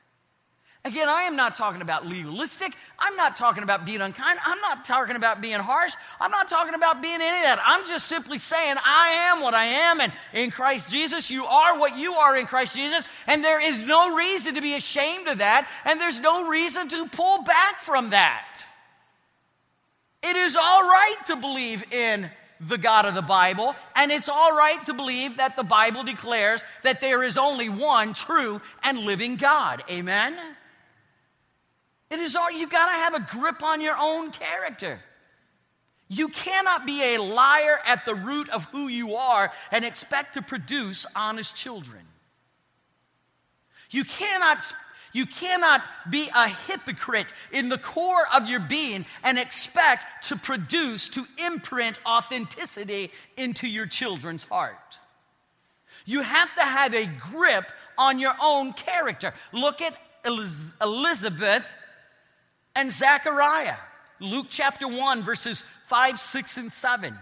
Again, 0.86 1.08
I 1.08 1.22
am 1.22 1.34
not 1.34 1.54
talking 1.54 1.80
about 1.80 2.06
legalistic. 2.06 2.74
I'm 2.98 3.16
not 3.16 3.36
talking 3.36 3.62
about 3.62 3.86
being 3.86 4.02
unkind. 4.02 4.38
I'm 4.44 4.60
not 4.60 4.84
talking 4.84 5.16
about 5.16 5.40
being 5.40 5.58
harsh. 5.58 5.94
I'm 6.20 6.30
not 6.30 6.50
talking 6.50 6.74
about 6.74 7.00
being 7.00 7.14
any 7.14 7.38
of 7.38 7.44
that. 7.44 7.58
I'm 7.64 7.86
just 7.86 8.06
simply 8.06 8.36
saying 8.36 8.76
I 8.84 9.30
am 9.32 9.40
what 9.40 9.54
I 9.54 9.64
am, 9.64 10.02
and 10.02 10.12
in 10.34 10.50
Christ 10.50 10.90
Jesus, 10.90 11.30
you 11.30 11.46
are 11.46 11.78
what 11.78 11.96
you 11.96 12.12
are 12.12 12.36
in 12.36 12.44
Christ 12.44 12.76
Jesus, 12.76 13.08
and 13.26 13.42
there 13.42 13.66
is 13.66 13.80
no 13.80 14.14
reason 14.14 14.56
to 14.56 14.60
be 14.60 14.74
ashamed 14.74 15.26
of 15.26 15.38
that, 15.38 15.66
and 15.86 15.98
there's 15.98 16.20
no 16.20 16.46
reason 16.48 16.86
to 16.90 17.08
pull 17.08 17.42
back 17.44 17.78
from 17.78 18.10
that. 18.10 18.62
It 20.22 20.36
is 20.36 20.54
all 20.54 20.82
right 20.82 21.16
to 21.28 21.36
believe 21.36 21.82
in 21.94 22.30
the 22.60 22.78
God 22.78 23.06
of 23.06 23.14
the 23.14 23.22
Bible, 23.22 23.74
and 23.96 24.12
it's 24.12 24.28
all 24.28 24.52
right 24.52 24.84
to 24.84 24.92
believe 24.92 25.38
that 25.38 25.56
the 25.56 25.64
Bible 25.64 26.02
declares 26.02 26.62
that 26.82 27.00
there 27.00 27.24
is 27.24 27.38
only 27.38 27.70
one 27.70 28.12
true 28.12 28.60
and 28.82 28.98
living 28.98 29.36
God. 29.36 29.82
Amen? 29.90 30.38
It 32.14 32.20
is 32.20 32.36
all, 32.36 32.48
you 32.48 32.68
got 32.68 32.92
to 32.92 32.96
have 32.96 33.14
a 33.14 33.38
grip 33.38 33.64
on 33.64 33.80
your 33.80 33.96
own 33.98 34.30
character. 34.30 35.00
You 36.06 36.28
cannot 36.28 36.86
be 36.86 37.16
a 37.16 37.18
liar 37.20 37.80
at 37.84 38.04
the 38.04 38.14
root 38.14 38.48
of 38.50 38.62
who 38.66 38.86
you 38.86 39.16
are 39.16 39.50
and 39.72 39.84
expect 39.84 40.34
to 40.34 40.42
produce 40.42 41.06
honest 41.16 41.56
children. 41.56 42.02
You 43.90 44.04
cannot, 44.04 44.62
you 45.12 45.26
cannot 45.26 45.82
be 46.08 46.30
a 46.32 46.48
hypocrite 46.48 47.32
in 47.50 47.68
the 47.68 47.78
core 47.78 48.28
of 48.32 48.48
your 48.48 48.60
being 48.60 49.06
and 49.24 49.36
expect 49.36 50.28
to 50.28 50.36
produce, 50.36 51.08
to 51.08 51.26
imprint 51.44 51.98
authenticity 52.06 53.10
into 53.36 53.66
your 53.66 53.86
children's 53.86 54.44
heart. 54.44 55.00
You 56.06 56.22
have 56.22 56.54
to 56.54 56.62
have 56.62 56.94
a 56.94 57.06
grip 57.06 57.72
on 57.98 58.20
your 58.20 58.34
own 58.40 58.72
character. 58.72 59.34
Look 59.52 59.82
at 59.82 59.96
Elizabeth 60.80 61.68
and 62.74 62.90
Zechariah. 62.92 63.76
Luke 64.20 64.46
chapter 64.48 64.88
1, 64.88 65.22
verses 65.22 65.62
5, 65.86 66.18
6, 66.18 66.56
and 66.56 66.72
7. 66.72 67.18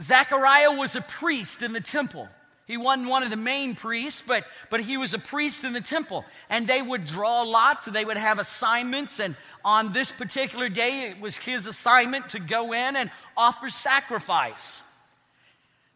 Zechariah 0.00 0.72
was 0.72 0.96
a 0.96 1.02
priest 1.02 1.62
in 1.62 1.72
the 1.72 1.80
temple. 1.80 2.28
He 2.66 2.76
wasn't 2.76 3.08
one 3.08 3.22
of 3.22 3.30
the 3.30 3.36
main 3.36 3.74
priests, 3.74 4.22
but, 4.24 4.44
but 4.70 4.80
he 4.80 4.96
was 4.96 5.12
a 5.12 5.18
priest 5.18 5.64
in 5.64 5.72
the 5.72 5.80
temple. 5.80 6.24
And 6.48 6.66
they 6.66 6.80
would 6.80 7.04
draw 7.04 7.42
lots, 7.42 7.86
and 7.86 7.96
they 7.96 8.04
would 8.04 8.16
have 8.16 8.38
assignments. 8.38 9.18
And 9.18 9.34
on 9.64 9.92
this 9.92 10.10
particular 10.12 10.68
day, 10.68 11.10
it 11.10 11.20
was 11.20 11.36
his 11.36 11.66
assignment 11.66 12.30
to 12.30 12.38
go 12.38 12.72
in 12.72 12.96
and 12.96 13.10
offer 13.36 13.68
sacrifice. 13.68 14.82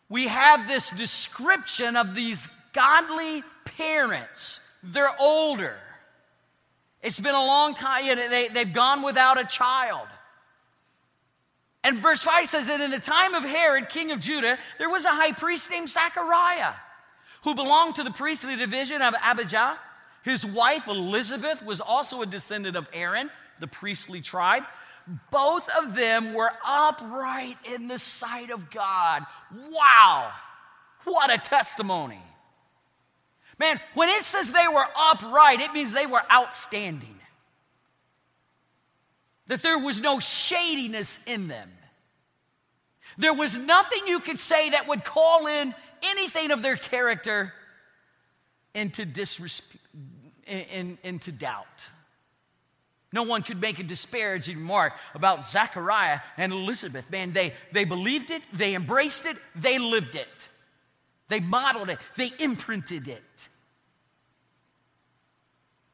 We 0.08 0.26
have 0.26 0.68
this 0.68 0.90
description 0.90 1.96
of 1.96 2.14
these 2.14 2.48
godly 2.72 3.42
parents. 3.64 4.60
They're 4.82 5.14
older, 5.20 5.76
it's 7.04 7.20
been 7.20 7.34
a 7.34 7.46
long 7.46 7.74
time. 7.74 8.06
Know, 8.06 8.28
they, 8.28 8.48
they've 8.48 8.72
gone 8.72 9.02
without 9.02 9.38
a 9.38 9.44
child. 9.44 10.08
And 11.84 11.98
verse 11.98 12.22
5 12.22 12.48
says 12.48 12.66
that 12.68 12.80
in 12.80 12.90
the 12.90 12.98
time 12.98 13.34
of 13.34 13.44
Herod, 13.44 13.90
king 13.90 14.10
of 14.10 14.20
Judah, 14.20 14.58
there 14.78 14.88
was 14.88 15.04
a 15.04 15.10
high 15.10 15.32
priest 15.32 15.70
named 15.70 15.90
Zechariah 15.90 16.72
who 17.42 17.54
belonged 17.54 17.96
to 17.96 18.02
the 18.02 18.10
priestly 18.10 18.56
division 18.56 19.02
of 19.02 19.14
Abijah. 19.22 19.78
His 20.24 20.46
wife 20.46 20.88
Elizabeth 20.88 21.62
was 21.62 21.82
also 21.82 22.22
a 22.22 22.26
descendant 22.26 22.74
of 22.74 22.88
Aaron, 22.94 23.30
the 23.60 23.66
priestly 23.66 24.22
tribe. 24.22 24.62
Both 25.30 25.68
of 25.78 25.94
them 25.94 26.32
were 26.32 26.52
upright 26.66 27.58
in 27.70 27.88
the 27.88 27.98
sight 27.98 28.50
of 28.50 28.70
God. 28.70 29.26
Wow! 29.54 30.32
What 31.04 31.30
a 31.30 31.36
testimony. 31.36 32.22
Man, 33.58 33.80
when 33.94 34.08
it 34.08 34.22
says 34.22 34.50
they 34.50 34.68
were 34.72 34.86
upright, 34.96 35.60
it 35.60 35.72
means 35.72 35.92
they 35.92 36.06
were 36.06 36.22
outstanding. 36.30 37.14
that 39.46 39.62
there 39.62 39.78
was 39.78 40.00
no 40.00 40.20
shadiness 40.20 41.24
in 41.26 41.48
them. 41.48 41.70
There 43.18 43.34
was 43.34 43.56
nothing 43.56 44.00
you 44.06 44.18
could 44.18 44.38
say 44.38 44.70
that 44.70 44.88
would 44.88 45.04
call 45.04 45.46
in 45.46 45.74
anything 46.02 46.50
of 46.50 46.62
their 46.62 46.76
character 46.76 47.52
into 48.74 49.04
disrespect, 49.04 49.84
in, 50.46 50.98
into 51.04 51.30
doubt. 51.30 51.86
No 53.12 53.22
one 53.22 53.42
could 53.42 53.60
make 53.60 53.78
a 53.78 53.84
disparaging 53.84 54.56
remark 54.56 54.94
about 55.14 55.44
Zachariah 55.44 56.18
and 56.36 56.52
Elizabeth. 56.52 57.08
Man, 57.10 57.32
they, 57.32 57.52
they 57.70 57.84
believed 57.84 58.30
it, 58.30 58.42
they 58.52 58.74
embraced 58.74 59.26
it, 59.26 59.36
they 59.54 59.78
lived 59.78 60.16
it. 60.16 60.48
They 61.28 61.40
modeled 61.40 61.90
it, 61.90 61.98
they 62.16 62.32
imprinted 62.38 63.08
it. 63.08 63.48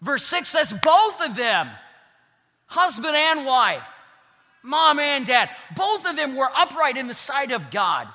Verse 0.00 0.24
6 0.24 0.48
says, 0.48 0.72
both 0.82 1.24
of 1.26 1.36
them, 1.36 1.68
husband 2.66 3.14
and 3.14 3.44
wife, 3.44 3.86
mom 4.62 4.98
and 4.98 5.26
dad, 5.26 5.50
both 5.76 6.08
of 6.08 6.16
them 6.16 6.36
were 6.36 6.48
upright 6.56 6.96
in 6.96 7.06
the 7.06 7.14
sight 7.14 7.52
of 7.52 7.70
God. 7.70 8.08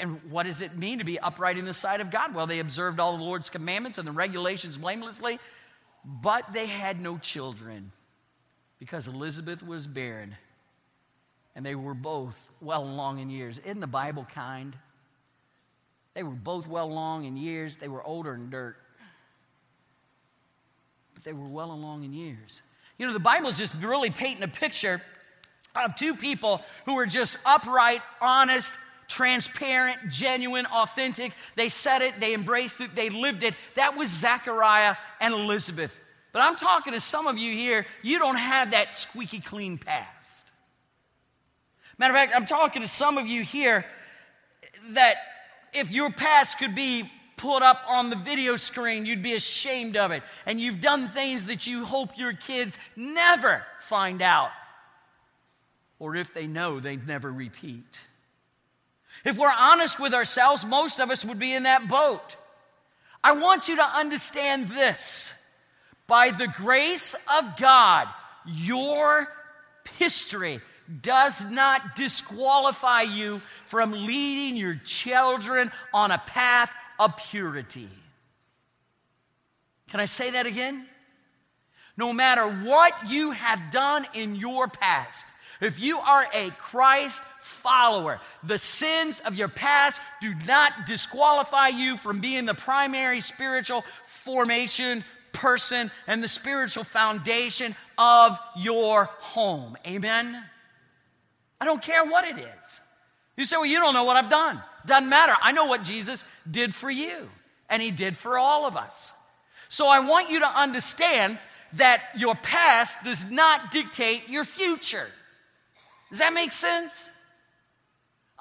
And 0.00 0.20
what 0.30 0.46
does 0.46 0.60
it 0.60 0.76
mean 0.76 0.98
to 0.98 1.04
be 1.04 1.20
upright 1.20 1.56
in 1.56 1.64
the 1.64 1.72
sight 1.74 2.00
of 2.00 2.10
God? 2.10 2.34
Well, 2.34 2.48
they 2.48 2.58
observed 2.58 2.98
all 2.98 3.16
the 3.16 3.22
Lord's 3.22 3.48
commandments 3.48 3.98
and 3.98 4.06
the 4.06 4.12
regulations 4.12 4.76
blamelessly, 4.76 5.38
but 6.04 6.52
they 6.52 6.66
had 6.66 7.00
no 7.00 7.16
children 7.18 7.92
because 8.80 9.06
Elizabeth 9.06 9.64
was 9.64 9.86
barren 9.86 10.36
and 11.54 11.64
they 11.64 11.76
were 11.76 11.94
both 11.94 12.50
well 12.60 12.82
along 12.82 13.20
in 13.20 13.30
years. 13.30 13.60
Isn't 13.60 13.80
the 13.80 13.86
Bible 13.86 14.26
kind? 14.34 14.76
They 16.14 16.22
were 16.22 16.30
both 16.30 16.66
well 16.66 16.86
along 16.86 17.24
in 17.24 17.36
years. 17.36 17.76
They 17.76 17.88
were 17.88 18.02
older 18.02 18.34
in 18.34 18.50
dirt, 18.50 18.76
but 21.14 21.24
they 21.24 21.32
were 21.32 21.48
well 21.48 21.72
along 21.72 22.04
in 22.04 22.12
years. 22.12 22.62
You 22.98 23.06
know, 23.06 23.12
the 23.12 23.20
Bible 23.20 23.48
is 23.48 23.58
just 23.58 23.74
really 23.82 24.10
painting 24.10 24.44
a 24.44 24.48
picture 24.48 25.02
of 25.74 25.96
two 25.96 26.14
people 26.14 26.62
who 26.86 26.94
were 26.94 27.06
just 27.06 27.36
upright, 27.44 28.00
honest, 28.20 28.74
transparent, 29.08 29.98
genuine, 30.08 30.66
authentic. 30.66 31.32
They 31.56 31.68
said 31.68 32.02
it, 32.02 32.14
they 32.20 32.32
embraced 32.32 32.80
it, 32.80 32.94
they 32.94 33.10
lived 33.10 33.42
it. 33.42 33.54
That 33.74 33.96
was 33.96 34.08
Zachariah 34.08 34.96
and 35.20 35.34
Elizabeth. 35.34 35.98
But 36.32 36.42
I'm 36.42 36.56
talking 36.56 36.92
to 36.92 37.00
some 37.00 37.26
of 37.26 37.36
you 37.36 37.52
here, 37.52 37.86
you 38.02 38.20
don't 38.20 38.36
have 38.36 38.70
that 38.70 38.92
squeaky 38.92 39.40
clean 39.40 39.78
past. 39.78 40.50
Matter 41.98 42.12
of 42.12 42.18
fact, 42.18 42.32
I'm 42.34 42.46
talking 42.46 42.82
to 42.82 42.88
some 42.88 43.18
of 43.18 43.26
you 43.26 43.42
here 43.42 43.84
that 44.90 45.16
if 45.74 45.90
your 45.90 46.10
past 46.10 46.58
could 46.58 46.74
be 46.74 47.10
put 47.36 47.62
up 47.62 47.82
on 47.88 48.10
the 48.10 48.16
video 48.16 48.56
screen, 48.56 49.04
you'd 49.04 49.22
be 49.22 49.34
ashamed 49.34 49.96
of 49.96 50.12
it. 50.12 50.22
And 50.46 50.60
you've 50.60 50.80
done 50.80 51.08
things 51.08 51.46
that 51.46 51.66
you 51.66 51.84
hope 51.84 52.16
your 52.16 52.32
kids 52.32 52.78
never 52.96 53.64
find 53.80 54.22
out. 54.22 54.50
Or 55.98 56.16
if 56.16 56.32
they 56.32 56.46
know, 56.46 56.80
they 56.80 56.96
never 56.96 57.30
repeat. 57.32 58.04
If 59.24 59.38
we're 59.38 59.52
honest 59.52 60.00
with 60.00 60.14
ourselves, 60.14 60.64
most 60.64 61.00
of 61.00 61.10
us 61.10 61.24
would 61.24 61.38
be 61.38 61.52
in 61.52 61.64
that 61.64 61.88
boat. 61.88 62.36
I 63.22 63.32
want 63.32 63.68
you 63.68 63.76
to 63.76 63.84
understand 63.96 64.68
this. 64.68 65.40
By 66.06 66.30
the 66.30 66.48
grace 66.48 67.14
of 67.38 67.56
God, 67.56 68.08
your 68.46 69.26
history 69.96 70.60
does 71.02 71.50
not 71.50 71.96
disqualify 71.96 73.02
you 73.02 73.40
from 73.66 73.92
leading 73.92 74.56
your 74.56 74.76
children 74.84 75.70
on 75.92 76.10
a 76.10 76.18
path 76.18 76.72
of 76.98 77.16
purity. 77.16 77.88
Can 79.88 80.00
I 80.00 80.06
say 80.06 80.32
that 80.32 80.46
again? 80.46 80.86
No 81.96 82.12
matter 82.12 82.42
what 82.42 82.92
you 83.08 83.30
have 83.30 83.70
done 83.70 84.06
in 84.14 84.34
your 84.34 84.66
past, 84.66 85.26
if 85.60 85.80
you 85.80 85.98
are 85.98 86.26
a 86.34 86.50
Christ 86.58 87.22
follower, 87.22 88.20
the 88.42 88.58
sins 88.58 89.20
of 89.20 89.36
your 89.36 89.48
past 89.48 90.00
do 90.20 90.34
not 90.46 90.86
disqualify 90.86 91.68
you 91.68 91.96
from 91.96 92.20
being 92.20 92.44
the 92.44 92.54
primary 92.54 93.20
spiritual 93.20 93.84
formation 94.06 95.04
person 95.32 95.90
and 96.06 96.22
the 96.22 96.28
spiritual 96.28 96.84
foundation 96.84 97.76
of 97.98 98.38
your 98.56 99.04
home. 99.04 99.76
Amen? 99.86 100.42
I 101.64 101.66
don't 101.66 101.80
care 101.80 102.04
what 102.04 102.26
it 102.26 102.36
is. 102.36 102.80
You 103.38 103.46
say, 103.46 103.56
well, 103.56 103.64
you 103.64 103.78
don't 103.78 103.94
know 103.94 104.04
what 104.04 104.18
I've 104.18 104.28
done. 104.28 104.62
Doesn't 104.84 105.08
matter. 105.08 105.34
I 105.40 105.52
know 105.52 105.64
what 105.64 105.82
Jesus 105.82 106.22
did 106.48 106.74
for 106.74 106.90
you, 106.90 107.30
and 107.70 107.80
he 107.80 107.90
did 107.90 108.18
for 108.18 108.36
all 108.36 108.66
of 108.66 108.76
us. 108.76 109.14
So 109.70 109.88
I 109.88 110.06
want 110.06 110.28
you 110.28 110.40
to 110.40 110.46
understand 110.46 111.38
that 111.72 112.02
your 112.18 112.34
past 112.34 113.02
does 113.02 113.30
not 113.30 113.70
dictate 113.70 114.28
your 114.28 114.44
future. 114.44 115.06
Does 116.10 116.18
that 116.18 116.34
make 116.34 116.52
sense? 116.52 117.10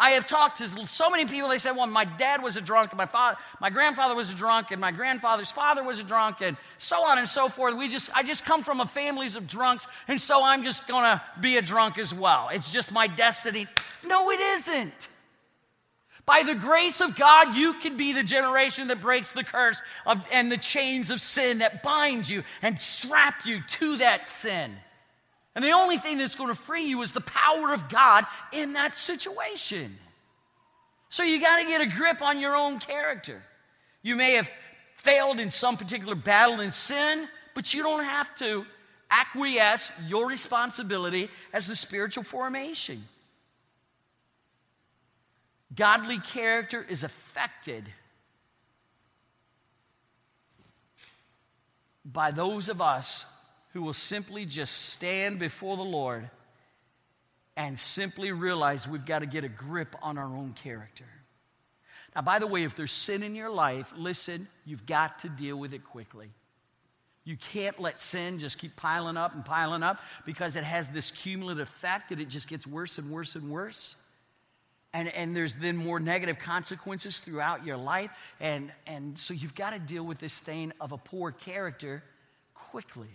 I 0.04 0.10
have 0.12 0.28
talked 0.28 0.58
to 0.58 0.68
so 0.86 1.10
many 1.10 1.24
people, 1.24 1.48
they 1.48 1.60
said, 1.60 1.78
well, 1.78 1.88
my 1.88 2.04
dad 2.04 2.44
was 2.44 2.58
a 2.58 2.62
drunk, 2.62 2.92
and 2.92 2.98
my, 2.98 3.06
father, 3.06 3.38
my 3.62 3.70
grandfather 3.70 4.16
was 4.16 4.30
a 4.34 4.36
drunk, 4.36 4.72
and 4.72 4.82
my 4.82 4.92
grandfather's 4.92 5.50
father 5.50 5.82
was 5.82 5.98
a 5.98 6.04
drunk, 6.04 6.42
and 6.42 6.58
so 6.78 7.06
on 7.06 7.20
and 7.20 7.30
so 7.30 7.48
forth. 7.48 7.78
We 7.78 7.88
just, 7.88 8.14
I 8.14 8.22
just 8.22 8.46
come 8.46 8.64
from 8.64 8.82
a 8.82 8.86
families 8.86 9.38
of 9.38 9.48
drunks, 9.48 9.88
and 10.10 10.20
so 10.20 10.44
I'm 10.44 10.66
just 10.66 10.90
gonna 10.90 11.24
be 11.40 11.56
a 11.56 11.62
drunk 11.62 11.98
as 11.98 12.14
well. 12.14 12.50
It's 12.52 12.70
just 12.70 12.92
my 12.92 13.08
destiny. 13.08 13.66
No, 14.06 14.30
it 14.30 14.42
isn't. 14.42 15.08
By 16.26 16.44
the 16.44 16.56
grace 16.56 17.00
of 17.00 17.16
God, 17.16 17.56
you 17.56 17.72
can 17.76 17.96
be 17.96 18.12
the 18.12 18.24
generation 18.24 18.90
that 18.90 19.00
breaks 19.00 19.32
the 19.32 19.46
curse 19.46 19.82
of, 20.06 20.22
and 20.34 20.52
the 20.52 20.58
chains 20.58 21.12
of 21.12 21.22
sin 21.22 21.60
that 21.60 21.82
bind 21.82 22.28
you 22.28 22.44
and 22.62 22.78
trap 22.78 23.46
you 23.46 23.62
to 23.62 23.96
that 24.00 24.28
sin. 24.28 24.70
And 25.56 25.64
the 25.64 25.72
only 25.72 25.98
thing 25.98 26.18
that's 26.18 26.36
going 26.36 26.50
to 26.50 26.60
free 26.60 26.86
you 26.86 27.02
is 27.04 27.12
the 27.12 27.22
power 27.22 27.74
of 27.74 27.90
God 27.90 28.26
in 28.52 28.74
that 28.74 28.98
situation. 28.98 29.98
So 31.10 31.24
you 31.24 31.40
got 31.40 31.62
to 31.62 31.68
get 31.68 31.82
a 31.82 31.86
grip 31.86 32.22
on 32.24 32.40
your 32.40 32.56
own 32.56 32.80
character. 32.80 33.44
You 34.02 34.16
may 34.16 34.32
have 34.34 34.50
failed 34.96 35.40
in 35.40 35.52
some 35.52 35.78
particular 35.78 36.16
battle 36.16 36.60
in 36.60 36.72
sin, 36.72 37.28
but 37.54 37.74
you 37.74 37.84
don't 37.84 38.04
have 38.04 38.36
to 38.40 38.66
acquiesce 39.12 39.92
your 40.08 40.28
responsibility 40.28 41.30
as 41.54 41.68
the 41.68 41.76
spiritual 41.76 42.24
formation. 42.24 43.04
Godly 45.76 46.20
character 46.20 46.84
is 46.88 47.04
affected 47.04 47.86
by 52.06 52.32
those 52.32 52.70
of 52.70 52.82
us 52.82 53.26
who 53.74 53.82
will 53.82 53.94
simply 53.94 54.46
just 54.46 54.90
stand 54.90 55.40
before 55.40 55.76
the 55.76 55.84
Lord 55.84 56.30
and 57.56 57.78
simply 57.78 58.32
realize 58.32 58.88
we've 58.88 59.06
got 59.06 59.20
to 59.20 59.26
get 59.26 59.44
a 59.44 59.50
grip 59.50 59.96
on 60.02 60.18
our 60.18 60.26
own 60.36 60.54
character. 60.54 61.06
Now, 62.16 62.22
by 62.22 62.40
the 62.40 62.48
way, 62.48 62.64
if 62.64 62.76
there's 62.76 62.92
sin 62.92 63.24
in 63.24 63.36
your 63.36 63.50
life, 63.50 63.92
listen, 63.98 64.48
you've 64.66 64.86
got 64.86 65.20
to 65.20 65.30
deal 65.30 65.58
with 65.58 65.74
it 65.74 65.84
quickly. 65.84 66.30
You 67.26 67.38
can't 67.38 67.80
let 67.80 68.00
sin 68.00 68.40
just 68.40 68.60
keep 68.60 68.76
piling 68.76 69.18
up 69.18 69.34
and 69.34 69.44
piling 69.44 69.82
up 69.82 70.00
because 70.26 70.56
it 70.56 70.64
has 70.64 70.90
this 70.90 71.10
cumulative 71.10 71.64
effect 71.64 72.10
that 72.10 72.20
it 72.20 72.28
just 72.28 72.48
gets 72.48 72.68
worse 72.68 72.98
and 72.98 73.10
worse 73.10 73.36
and 73.36 73.50
worse. 73.50 73.96
And, 74.94 75.08
and 75.10 75.36
there's 75.36 75.56
then 75.56 75.78
more 75.78 76.00
negative 76.00 76.38
consequences 76.38 77.20
throughout 77.20 77.66
your 77.66 77.78
life. 77.78 78.36
And, 78.40 78.72
and 78.86 79.18
so 79.18 79.34
you've 79.34 79.56
got 79.56 79.72
to 79.72 79.80
deal 79.80 80.04
with 80.04 80.20
this 80.20 80.38
thing 80.38 80.74
of 80.80 80.92
a 80.92 80.98
poor 80.98 81.32
character 81.32 82.04
quickly. 82.54 83.10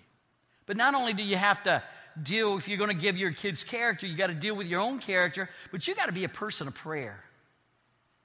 But 0.68 0.76
not 0.76 0.94
only 0.94 1.14
do 1.14 1.24
you 1.24 1.36
have 1.36 1.62
to 1.64 1.82
deal, 2.22 2.56
if 2.58 2.68
you're 2.68 2.78
going 2.78 2.90
to 2.90 2.96
give 2.96 3.16
your 3.16 3.32
kids 3.32 3.64
character, 3.64 4.06
you 4.06 4.16
got 4.16 4.26
to 4.26 4.34
deal 4.34 4.54
with 4.54 4.66
your 4.66 4.80
own 4.80 4.98
character, 4.98 5.48
but 5.72 5.88
you 5.88 5.94
got 5.94 6.06
to 6.06 6.12
be 6.12 6.24
a 6.24 6.28
person 6.28 6.68
of 6.68 6.74
prayer. 6.74 7.24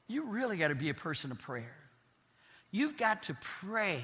You 0.07 0.25
really 0.25 0.57
got 0.57 0.67
to 0.67 0.75
be 0.75 0.89
a 0.89 0.93
person 0.93 1.31
of 1.31 1.39
prayer. 1.39 1.75
You've 2.69 2.97
got 2.97 3.23
to 3.23 3.37
pray. 3.41 4.03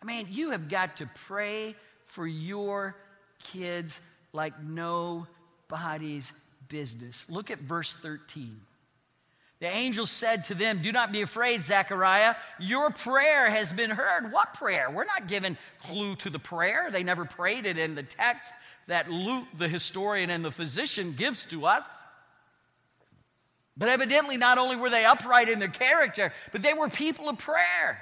I 0.00 0.04
mean, 0.06 0.28
you 0.30 0.52
have 0.52 0.70
got 0.70 0.96
to 0.96 1.10
pray 1.26 1.76
for 2.06 2.26
your 2.26 2.96
kids 3.42 4.00
like 4.32 4.54
nobody's 4.62 6.32
business. 6.68 7.28
Look 7.28 7.50
at 7.50 7.58
verse 7.58 7.94
13. 7.96 8.60
The 9.64 9.74
angel 9.74 10.04
said 10.04 10.44
to 10.44 10.54
them, 10.54 10.80
Do 10.82 10.92
not 10.92 11.10
be 11.10 11.22
afraid, 11.22 11.64
Zechariah. 11.64 12.34
Your 12.58 12.90
prayer 12.90 13.48
has 13.48 13.72
been 13.72 13.88
heard. 13.88 14.30
What 14.30 14.52
prayer? 14.52 14.90
We're 14.90 15.06
not 15.06 15.26
given 15.26 15.56
clue 15.84 16.16
to 16.16 16.28
the 16.28 16.38
prayer. 16.38 16.90
They 16.90 17.02
never 17.02 17.24
prayed 17.24 17.64
it 17.64 17.78
in 17.78 17.94
the 17.94 18.02
text 18.02 18.52
that 18.88 19.10
Luke, 19.10 19.46
the 19.56 19.66
historian 19.66 20.28
and 20.28 20.44
the 20.44 20.50
physician, 20.50 21.14
gives 21.16 21.46
to 21.46 21.64
us. 21.64 22.04
But 23.74 23.88
evidently, 23.88 24.36
not 24.36 24.58
only 24.58 24.76
were 24.76 24.90
they 24.90 25.06
upright 25.06 25.48
in 25.48 25.60
their 25.60 25.68
character, 25.68 26.34
but 26.52 26.60
they 26.60 26.74
were 26.74 26.90
people 26.90 27.30
of 27.30 27.38
prayer 27.38 27.98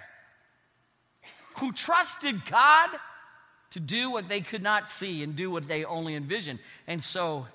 who 1.61 1.71
trusted 1.71 2.45
God 2.45 2.91
to 3.71 3.79
do 3.79 4.11
what 4.11 4.29
they 4.29 4.41
could 4.41 4.65
not 4.65 4.89
see 4.89 5.23
and 5.23 5.37
do 5.37 5.49
what 5.49 5.69
they 5.69 5.85
only 5.85 6.17
envisioned. 6.17 6.59
And 6.89 7.05
so 7.05 7.47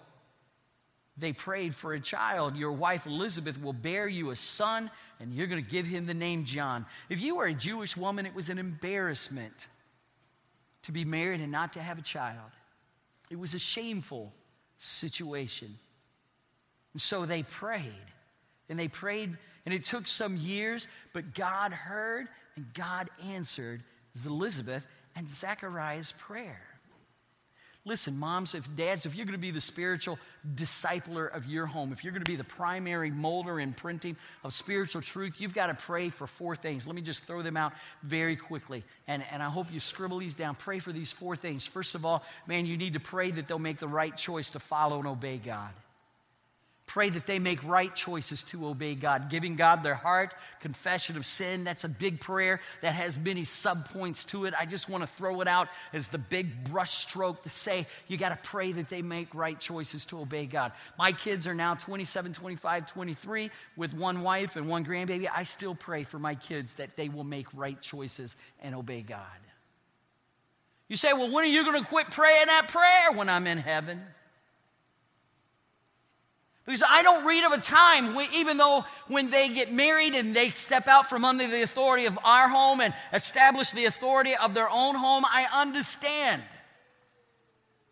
they 1.18 1.34
prayed 1.34 1.74
for 1.74 1.94
a 1.94 2.00
child. 2.00 2.56
Your 2.56 2.72
wife 2.72 3.06
Elizabeth 3.06 3.62
will 3.62 3.74
bear 3.74 4.08
you 4.08 4.30
a 4.30 4.36
son, 4.36 4.92
and 5.20 5.34
you're 5.34 5.48
going 5.48 5.64
to 5.64 5.70
give 5.70 5.86
him 5.86 6.06
the 6.06 6.14
name 6.14 6.46
John. 6.46 6.86
If 7.10 7.22
you 7.22 7.38
were 7.38 7.46
a 7.46 7.54
Jewish 7.54 7.98
woman, 7.98 8.26
it 8.26 8.36
was 8.36 8.50
an 8.50 8.60
embarrassment 8.60 9.68
to 10.84 10.92
be 10.92 11.06
married 11.06 11.42
and 11.42 11.52
not 11.52 11.74
to 11.74 11.82
have 11.82 11.98
a 11.98 12.04
child. 12.04 12.52
It 13.30 13.40
was 13.40 13.54
a 13.54 13.60
shameful 13.60 14.32
situation. 14.78 15.78
And 16.94 17.02
so 17.02 17.26
they 17.26 17.44
prayed. 17.44 17.92
And 18.70 18.78
they 18.78 18.88
prayed, 18.88 19.36
and 19.66 19.74
it 19.74 19.86
took 19.86 20.08
some 20.08 20.36
years, 20.36 20.88
but 21.14 21.34
God 21.34 21.72
heard 21.72 22.28
and 22.56 22.74
God 22.74 23.10
answered 23.24 23.82
Elizabeth 24.26 24.86
and 25.16 25.30
Zechariah's 25.30 26.14
prayer. 26.18 26.62
Listen, 27.88 28.20
moms, 28.20 28.54
if 28.54 28.76
dads, 28.76 29.06
if 29.06 29.16
you're 29.16 29.26
going 29.26 29.32
to 29.32 29.42
be 29.42 29.52
the 29.52 29.62
spiritual 29.62 30.20
discipler 30.56 31.34
of 31.34 31.46
your 31.46 31.66
home, 31.66 31.94
if 31.94 32.04
you're 32.04 32.12
going 32.12 32.24
to 32.24 32.30
be 32.30 32.36
the 32.36 32.44
primary 32.44 33.10
molder 33.10 33.60
and 33.60 33.78
printing 33.78 34.18
of 34.44 34.52
spiritual 34.52 35.02
truth, 35.02 35.40
you've 35.40 35.54
got 35.54 35.68
to 35.68 35.74
pray 35.74 36.10
for 36.10 36.28
four 36.28 36.54
things. 36.54 36.86
Let 36.86 36.98
me 36.98 37.02
just 37.02 37.24
throw 37.24 37.42
them 37.42 37.56
out 37.56 37.72
very 38.04 38.36
quickly. 38.36 38.84
And, 39.08 39.24
and 39.32 39.42
I 39.42 39.50
hope 39.50 39.72
you 39.72 39.80
scribble 39.80 40.18
these 40.18 40.36
down. 40.36 40.56
Pray 40.56 40.80
for 40.80 40.92
these 40.92 41.14
four 41.14 41.38
things. 41.38 41.66
First 41.66 41.96
of 41.96 42.06
all, 42.06 42.26
man, 42.46 42.66
you 42.66 42.76
need 42.76 42.94
to 42.94 43.00
pray 43.00 43.32
that 43.32 43.48
they'll 43.48 43.58
make 43.58 43.78
the 43.78 43.88
right 43.88 44.16
choice 44.18 44.52
to 44.52 44.60
follow 44.60 44.98
and 44.98 45.08
obey 45.08 45.38
God. 45.38 45.72
Pray 46.98 47.10
that 47.12 47.28
they 47.28 47.38
make 47.38 47.64
right 47.64 47.94
choices 47.94 48.44
to 48.46 48.66
obey 48.66 48.96
God, 48.96 49.30
giving 49.30 49.56
God 49.56 49.84
their 49.84 49.94
heart, 49.94 50.34
confession 50.62 51.16
of 51.16 51.28
sin. 51.28 51.64
That's 51.64 51.84
a 51.84 51.90
big 51.90 52.20
prayer 52.20 52.60
that 52.82 52.96
has 52.96 53.20
many 53.20 53.44
subpoints 53.44 54.26
to 54.30 54.46
it. 54.46 54.56
I 54.60 54.66
just 54.66 54.90
want 54.90 55.04
to 55.04 55.08
throw 55.08 55.42
it 55.42 55.48
out 55.48 55.68
as 55.94 56.08
the 56.08 56.18
big 56.18 56.64
brushstroke 56.64 57.44
to 57.44 57.50
say 57.50 57.86
you 58.08 58.18
got 58.18 58.30
to 58.30 58.40
pray 58.42 58.72
that 58.72 58.90
they 58.90 59.04
make 59.04 59.36
right 59.36 59.60
choices 59.60 60.08
to 60.08 60.20
obey 60.20 60.48
God. 60.48 60.72
My 60.98 61.12
kids 61.12 61.46
are 61.46 61.54
now 61.54 61.76
27, 61.76 62.34
25, 62.34 62.88
23 62.88 63.52
with 63.76 63.94
one 63.94 64.24
wife 64.24 64.56
and 64.56 64.68
one 64.68 64.84
grandbaby. 64.84 65.28
I 65.32 65.44
still 65.44 65.76
pray 65.76 66.02
for 66.02 66.18
my 66.18 66.34
kids 66.34 66.74
that 66.74 66.96
they 66.96 67.10
will 67.10 67.24
make 67.24 67.46
right 67.54 67.80
choices 67.80 68.36
and 68.60 68.74
obey 68.74 69.04
God. 69.04 69.20
You 70.88 70.96
say, 70.96 71.14
well, 71.14 71.32
when 71.32 71.44
are 71.44 71.48
you 71.48 71.64
going 71.64 71.80
to 71.80 71.88
quit 71.88 72.10
praying 72.10 72.48
that 72.48 72.70
prayer 72.70 73.16
when 73.16 73.30
I'm 73.30 73.46
in 73.46 73.60
heaven? 73.60 74.02
Because 76.68 76.84
I 76.86 77.02
don't 77.02 77.26
read 77.26 77.46
of 77.46 77.54
a 77.54 77.60
time, 77.60 78.14
when, 78.14 78.28
even 78.36 78.58
though 78.58 78.84
when 79.08 79.30
they 79.30 79.48
get 79.48 79.72
married 79.72 80.16
and 80.16 80.36
they 80.36 80.50
step 80.50 80.90
out 80.90 81.08
from 81.08 81.24
under 81.24 81.48
the 81.48 81.62
authority 81.62 82.08
of 82.08 82.20
our 82.26 82.50
home 82.50 82.82
and 82.82 82.94
establish 83.14 83.72
the 83.72 83.86
authority 83.86 84.36
of 84.36 84.54
their 84.54 84.70
own 84.70 84.96
home, 84.96 85.24
I 85.26 85.48
understand 85.62 86.42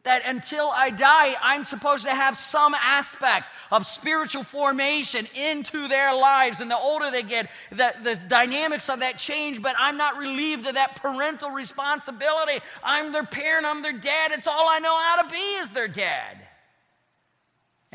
that 0.03 0.23
until 0.25 0.69
I 0.75 0.89
die, 0.89 1.35
I'm 1.41 1.63
supposed 1.63 2.03
to 2.03 2.13
have 2.13 2.37
some 2.37 2.75
aspect 2.75 3.45
of 3.71 3.85
spiritual 3.85 4.43
formation 4.43 5.25
into 5.33 5.87
their 5.87 6.13
lives. 6.13 6.59
And 6.59 6.69
the 6.69 6.77
older 6.77 7.09
they 7.09 7.23
get, 7.23 7.49
the, 7.69 7.95
the 8.03 8.19
dynamics 8.27 8.89
of 8.89 8.99
that 8.99 9.17
change, 9.17 9.61
but 9.61 9.75
I'm 9.79 9.95
not 9.95 10.17
relieved 10.17 10.67
of 10.67 10.73
that 10.73 10.97
parental 10.97 11.51
responsibility. 11.51 12.59
I'm 12.83 13.13
their 13.13 13.23
parent, 13.23 13.65
I'm 13.65 13.81
their 13.81 13.97
dad. 13.97 14.33
It's 14.33 14.47
all 14.47 14.67
I 14.69 14.79
know 14.79 14.99
how 14.99 15.21
to 15.21 15.29
be 15.29 15.37
is 15.37 15.71
their 15.71 15.87
dad 15.87 16.44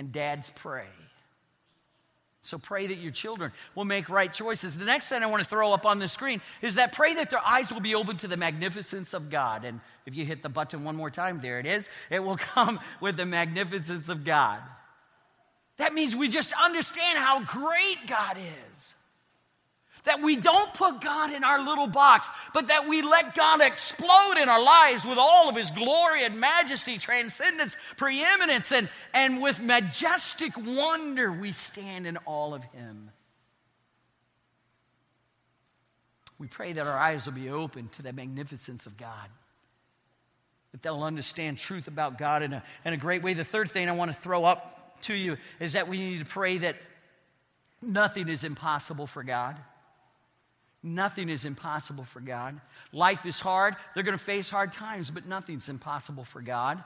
and 0.01 0.11
dads 0.13 0.49
pray. 0.57 0.87
So 2.41 2.57
pray 2.57 2.87
that 2.87 2.97
your 2.97 3.13
children 3.13 3.53
will 3.75 3.85
make 3.85 4.09
right 4.09 4.33
choices. 4.33 4.79
The 4.79 4.87
next 4.87 5.11
thing 5.11 5.23
I 5.23 5.27
want 5.27 5.43
to 5.43 5.49
throw 5.49 5.75
up 5.75 5.85
on 5.85 5.99
the 5.99 6.09
screen 6.09 6.41
is 6.63 6.77
that 6.77 6.93
pray 6.93 7.13
that 7.17 7.29
their 7.29 7.47
eyes 7.47 7.71
will 7.71 7.83
be 7.83 7.95
open 7.95 8.17
to 8.17 8.27
the 8.27 8.39
magnificence 8.39 9.13
of 9.13 9.29
God. 9.29 9.67
And 9.67 9.79
if 10.07 10.17
you 10.17 10.25
hit 10.25 10.43
the 10.43 10.49
button 10.49 10.85
one 10.85 10.97
more 10.97 11.11
time, 11.11 11.39
there 11.39 11.61
it 11.61 11.67
is. 11.67 11.91
It 12.09 12.21
will 12.21 12.37
come 12.55 12.81
with 13.03 13.19
the 13.19 13.27
magnificence 13.27 14.09
of 14.09 14.25
God. 14.25 14.61
That 15.77 15.93
means 15.93 16.17
we 16.17 16.29
just 16.29 16.55
understand 16.65 17.19
how 17.19 17.45
great 17.45 17.99
God 18.09 18.39
is. 18.39 18.95
That 20.05 20.23
we 20.23 20.37
don't 20.37 20.73
put 20.75 21.01
God 21.01 21.33
in 21.33 21.45
our 21.45 21.63
little 21.63 21.87
box, 21.87 22.29
but 22.55 22.69
that 22.69 22.89
we 22.89 23.03
let 23.03 23.35
God 23.35 23.61
explode 23.61 24.37
in 24.41 24.49
our 24.49 24.63
lives 24.63 25.05
with 25.05 25.19
all 25.19 25.49
of 25.49 25.57
His 25.57 25.71
glory 25.71 26.25
and 26.25 26.41
majesty, 26.41 26.99
transcendence, 26.99 27.77
preeminence, 27.97 28.73
and, 28.73 28.89
and 29.13 29.43
with 29.43 29.63
majestic 29.63 30.53
wonder 30.57 31.31
we 31.31 31.53
stand 31.53 32.07
in 32.07 32.17
all 32.19 32.55
of 32.55 32.65
Him. 32.65 33.11
We 36.39 36.47
pray 36.47 36.73
that 36.73 36.87
our 36.87 36.99
eyes 36.99 37.27
will 37.27 37.35
be 37.35 37.51
open 37.51 37.89
to 37.89 38.03
the 38.03 38.15
magnificence 38.15 38.87
of 38.87 38.97
God, 38.97 39.29
that 40.73 40.83
they'll 40.83 41.03
understand 41.03 41.59
truth 41.59 41.87
about 41.87 42.17
God 42.17 42.43
in 42.43 42.55
a, 42.55 42.63
in 42.87 42.95
a 42.95 42.97
great 42.97 43.23
way. 43.23 43.35
The 43.35 43.45
third 43.45 43.71
thing 43.71 43.91
I 43.91 43.93
want 43.93 44.11
to 44.11 44.17
throw 44.17 44.45
up 44.45 45.03
to 45.03 45.15
you 45.15 45.37
is 45.61 45.75
that 45.75 45.87
we 45.87 45.99
need 45.99 46.21
to 46.21 46.25
pray 46.25 46.57
that 46.59 46.77
nothing 47.83 48.31
is 48.31 48.43
impossible 48.43 49.07
for 49.07 49.23
God. 49.23 49.57
Nothing 50.83 51.29
is 51.29 51.45
impossible 51.45 52.05
for 52.05 52.21
God. 52.21 52.59
Life 52.93 53.27
is 53.27 53.39
hard. 53.39 53.77
They're 53.95 54.03
going 54.03 54.17
to 54.17 54.25
face 54.25 54.49
hard 54.49 54.73
times, 54.73 55.11
but 55.11 55.27
nothing's 55.27 55.69
impossible 55.69 56.25
for 56.25 56.41
God. 56.41 56.83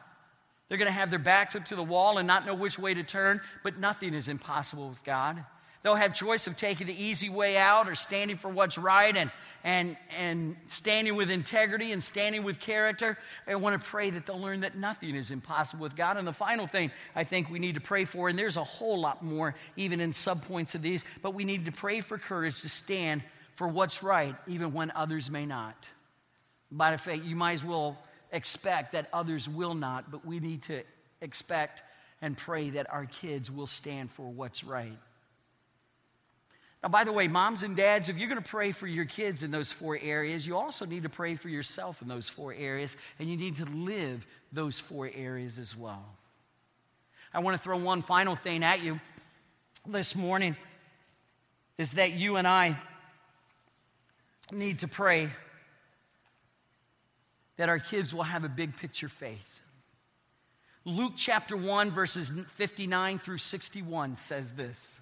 They're 0.69 0.79
going 0.79 0.87
to 0.87 0.93
have 0.93 1.11
their 1.11 1.19
backs 1.19 1.55
up 1.55 1.67
to 1.67 1.77
the 1.77 1.83
wall 1.83 2.19
and 2.19 2.27
not 2.27 2.47
know 2.47 2.55
which 2.55 2.79
way 2.79 2.95
to 2.95 3.03
turn, 3.03 3.41
but 3.63 3.79
nothing 3.79 4.15
is 4.15 4.29
impossible 4.29 4.89
with 4.89 5.05
God. 5.05 5.45
They'll 5.85 5.95
have 5.95 6.15
choice 6.15 6.47
of 6.47 6.57
taking 6.57 6.87
the 6.87 7.05
easy 7.05 7.29
way 7.29 7.59
out 7.59 7.91
or 7.91 7.95
standing 7.95 8.39
for 8.39 8.49
what's 8.49 8.79
right 8.79 9.15
and, 9.15 9.31
and, 9.63 9.99
and 10.19 10.57
standing 10.67 11.15
with 11.15 11.29
integrity 11.29 11.93
and 11.93 12.03
standing 12.03 12.43
with 12.43 12.59
character. 12.59 13.19
I 13.47 13.55
want 13.57 13.81
to 13.81 13.87
pray 13.87 14.09
that 14.09 14.25
they'll 14.25 14.41
learn 14.41 14.61
that 14.61 14.79
nothing 14.79 15.15
is 15.15 15.31
impossible 15.31 15.83
with 15.83 15.95
God. 15.95 16.17
And 16.17 16.27
the 16.27 16.33
final 16.33 16.67
thing 16.67 16.91
I 17.15 17.25
think 17.25 17.51
we 17.51 17.59
need 17.59 17.75
to 17.75 17.83
pray 17.83 18.07
for, 18.07 18.31
and 18.31 18.39
there's 18.39 18.57
a 18.57 18.65
whole 18.65 18.99
lot 18.99 19.23
more 19.23 19.55
even 19.77 20.01
in 20.01 20.13
subpoints 20.13 20.75
of 20.75 20.81
these, 20.81 21.05
but 21.21 21.35
we 21.35 21.45
need 21.45 21.67
to 21.67 21.73
pray 21.73 22.01
for 22.01 22.17
courage 22.17 22.63
to 22.63 22.71
stand 22.71 23.23
for 23.55 23.69
what's 23.69 24.03
right, 24.03 24.35
even 24.47 24.73
when 24.73 24.91
others 24.95 25.31
may 25.31 25.47
not. 25.47 25.89
By 26.71 26.91
the 26.91 26.99
fact, 26.99 27.23
you 27.23 27.37
might 27.37 27.53
as 27.53 27.65
well 27.65 27.99
expect 28.33 28.93
that 28.93 29.09
others 29.13 29.49
will 29.49 29.75
not, 29.75 30.11
but 30.11 30.27
we 30.27 30.41
need 30.41 30.63
to 30.65 30.83
expect 31.21 31.83
and 32.21 32.37
pray 32.37 32.71
that 32.71 32.93
our 32.93 33.07
kids 33.07 33.51
will 33.51 33.67
stand 33.67 34.11
for 34.11 34.27
what's 34.29 34.65
right. 34.65 34.99
Now, 36.83 36.89
by 36.91 37.05
the 37.05 37.13
way, 37.13 37.29
moms 37.29 37.63
and 37.63 37.77
dads, 37.77 38.09
if 38.09 38.19
you're 38.19 38.29
going 38.29 38.43
to 38.43 38.49
pray 38.49 38.73
for 38.73 38.87
your 38.87 39.07
kids 39.07 39.43
in 39.43 39.51
those 39.51 39.73
four 39.73 39.99
areas, 40.01 40.47
you 40.47 40.57
also 40.57 40.85
need 40.85 41.05
to 41.05 41.09
pray 41.09 41.35
for 41.35 41.49
yourself 41.49 42.03
in 42.03 42.09
those 42.09 42.29
four 42.29 42.53
areas, 42.53 42.97
and 43.19 43.31
you 43.31 43.37
need 43.37 43.57
to 43.57 43.65
live 43.65 44.27
those 44.53 44.81
four 44.81 45.11
areas 45.15 45.59
as 45.59 45.77
well. 45.77 46.05
I 47.33 47.41
want 47.41 47.57
to 47.57 47.63
throw 47.63 47.79
one 47.79 48.03
final 48.03 48.37
thing 48.37 48.63
at 48.63 48.83
you 48.83 49.01
this 49.87 50.15
morning 50.15 50.57
is 51.79 51.93
that 51.93 52.13
you 52.13 52.37
and 52.37 52.47
I 52.47 52.77
need 54.55 54.81
to 54.81 54.89
pray 54.89 55.29
that 57.57 57.69
our 57.69 57.79
kids 57.79 58.15
will 58.15 58.23
have 58.25 58.45
a 58.45 58.49
big 58.49 58.77
picture 58.77 59.09
faith. 59.09 59.63
Luke 60.85 61.13
chapter 61.17 61.57
1, 61.57 61.93
verses 61.93 62.31
59 62.31 63.19
through 63.19 63.39
61 63.39 64.17
says 64.17 64.53
this. 64.53 65.01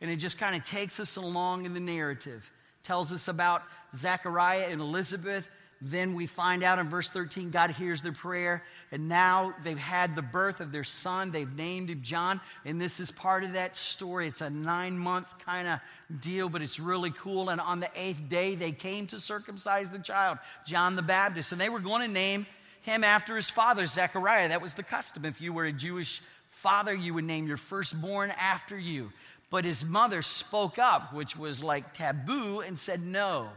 And 0.00 0.10
it 0.10 0.16
just 0.16 0.38
kind 0.38 0.56
of 0.56 0.64
takes 0.64 0.98
us 0.98 1.16
along 1.16 1.66
in 1.66 1.74
the 1.74 1.80
narrative. 1.80 2.50
Tells 2.82 3.12
us 3.12 3.28
about 3.28 3.62
Zechariah 3.94 4.68
and 4.70 4.80
Elizabeth 4.80 5.48
then 5.82 6.14
we 6.14 6.26
find 6.26 6.62
out 6.62 6.78
in 6.78 6.88
verse 6.88 7.10
13, 7.10 7.50
God 7.50 7.70
hears 7.70 8.02
their 8.02 8.12
prayer, 8.12 8.62
and 8.92 9.08
now 9.08 9.54
they've 9.64 9.78
had 9.78 10.14
the 10.14 10.22
birth 10.22 10.60
of 10.60 10.72
their 10.72 10.84
son. 10.84 11.30
They've 11.30 11.56
named 11.56 11.88
him 11.88 12.02
John, 12.02 12.40
and 12.66 12.78
this 12.78 13.00
is 13.00 13.10
part 13.10 13.44
of 13.44 13.54
that 13.54 13.78
story. 13.78 14.26
It's 14.26 14.42
a 14.42 14.50
nine 14.50 14.98
month 14.98 15.38
kind 15.38 15.66
of 15.66 15.80
deal, 16.20 16.50
but 16.50 16.60
it's 16.60 16.78
really 16.78 17.12
cool. 17.12 17.48
And 17.48 17.62
on 17.62 17.80
the 17.80 17.88
eighth 17.96 18.28
day, 18.28 18.54
they 18.54 18.72
came 18.72 19.06
to 19.06 19.18
circumcise 19.18 19.90
the 19.90 19.98
child, 19.98 20.38
John 20.66 20.96
the 20.96 21.02
Baptist, 21.02 21.52
and 21.52 21.60
they 21.60 21.70
were 21.70 21.80
going 21.80 22.02
to 22.02 22.12
name 22.12 22.46
him 22.82 23.02
after 23.02 23.34
his 23.34 23.48
father, 23.48 23.86
Zechariah. 23.86 24.48
That 24.48 24.60
was 24.60 24.74
the 24.74 24.82
custom. 24.82 25.24
If 25.24 25.40
you 25.40 25.54
were 25.54 25.64
a 25.64 25.72
Jewish 25.72 26.20
father, 26.50 26.94
you 26.94 27.14
would 27.14 27.24
name 27.24 27.46
your 27.46 27.56
firstborn 27.56 28.32
after 28.38 28.78
you. 28.78 29.12
But 29.48 29.64
his 29.64 29.82
mother 29.82 30.20
spoke 30.20 30.78
up, 30.78 31.14
which 31.14 31.36
was 31.36 31.64
like 31.64 31.94
taboo, 31.94 32.60
and 32.60 32.78
said, 32.78 33.00
No, 33.00 33.48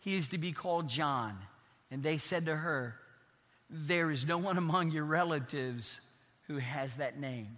he 0.00 0.16
is 0.16 0.30
to 0.30 0.38
be 0.38 0.52
called 0.52 0.88
John. 0.88 1.36
And 1.90 2.02
they 2.02 2.18
said 2.18 2.46
to 2.46 2.56
her, 2.56 2.96
There 3.70 4.10
is 4.10 4.26
no 4.26 4.38
one 4.38 4.58
among 4.58 4.90
your 4.90 5.04
relatives 5.04 6.00
who 6.46 6.58
has 6.58 6.96
that 6.96 7.18
name. 7.18 7.56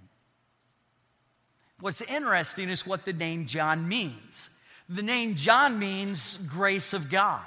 What's 1.80 2.02
interesting 2.02 2.68
is 2.68 2.86
what 2.86 3.04
the 3.04 3.12
name 3.12 3.46
John 3.46 3.88
means. 3.88 4.50
The 4.88 5.02
name 5.02 5.34
John 5.34 5.78
means 5.78 6.36
grace 6.36 6.92
of 6.92 7.10
God. 7.10 7.40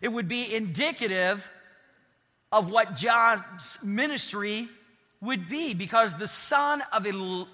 It 0.00 0.08
would 0.08 0.26
be 0.26 0.54
indicative 0.54 1.50
of 2.50 2.70
what 2.70 2.96
John's 2.96 3.78
ministry 3.82 4.68
would 5.20 5.48
be 5.48 5.74
because 5.74 6.14
the 6.14 6.26
son 6.26 6.82
of, 6.92 7.06
El- 7.06 7.48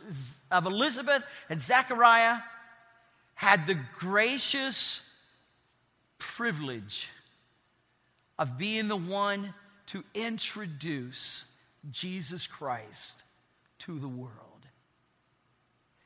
of 0.51 0.67
Elizabeth 0.67 1.25
and 1.51 1.61
Zechariah 1.61 2.39
had 3.35 3.67
the 3.67 3.77
gracious 3.99 5.21
privilege 6.19 7.11
of 8.39 8.59
being 8.59 8.89
the 8.89 8.97
one 8.97 9.55
to 9.87 10.05
introduce 10.15 11.57
Jesus 11.91 12.47
Christ 12.47 13.23
to 13.81 13.99
the 13.99 14.09
world. 14.09 14.33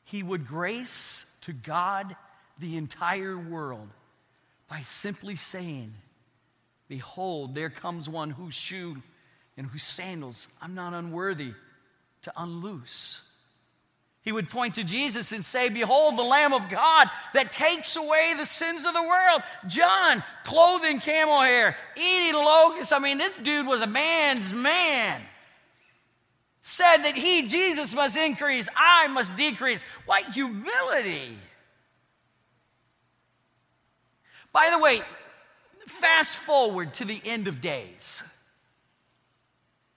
He 0.05 0.23
would 0.23 0.47
grace 0.47 1.37
to 1.43 1.53
God 1.53 2.17
the 2.59 2.77
entire 2.77 3.39
world 3.39 3.89
by 4.69 4.81
simply 4.81 5.37
saying, 5.37 5.93
Behold, 6.89 7.55
there 7.55 7.71
comes 7.71 8.09
one 8.09 8.31
whose 8.31 8.55
shoe 8.55 8.97
and 9.57 9.67
whose 9.69 9.83
sandals 9.83 10.49
I'm 10.61 10.75
not 10.75 10.95
unworthy 10.95 11.53
to 12.23 12.33
unloose. 12.37 13.30
He 14.23 14.33
would 14.33 14.51
point 14.51 14.75
to 14.75 14.85
Jesus 14.85 15.33
and 15.33 15.45
say, 15.45 15.71
Behold, 15.71 16.19
the 16.19 16.23
Lamb 16.23 16.53
of 16.53 16.69
God 16.69 17.09
that 17.33 17.51
takes 17.51 17.97
away 17.97 18.35
the 18.37 18.45
sins 18.45 18.85
of 18.85 18.93
the 18.93 19.03
world. 19.03 19.43
John, 19.67 20.23
clothed 20.45 20.85
in 20.85 21.01
camel 21.01 21.41
hair, 21.41 21.77
eating 21.97 22.35
locusts. 22.35 22.93
I 22.93 22.99
mean, 22.99 23.17
this 23.17 23.37
dude 23.37 23.67
was 23.67 23.81
a 23.81 23.87
man's 23.87 24.53
man. 24.53 25.23
Said 26.61 26.99
that 26.99 27.15
he, 27.15 27.49
Jesus, 27.49 27.95
must 27.95 28.19
increase, 28.19 28.69
I 28.77 29.07
must 29.09 29.35
decrease. 29.37 29.83
What 30.05 30.27
humility! 30.27 31.35
By 34.53 34.71
the 34.71 34.83
way, 34.83 35.01
fast 35.87 36.37
forward 36.37 36.93
to 36.95 37.07
the 37.07 37.21
end 37.25 37.49
of 37.49 37.63
days. 37.63 38.23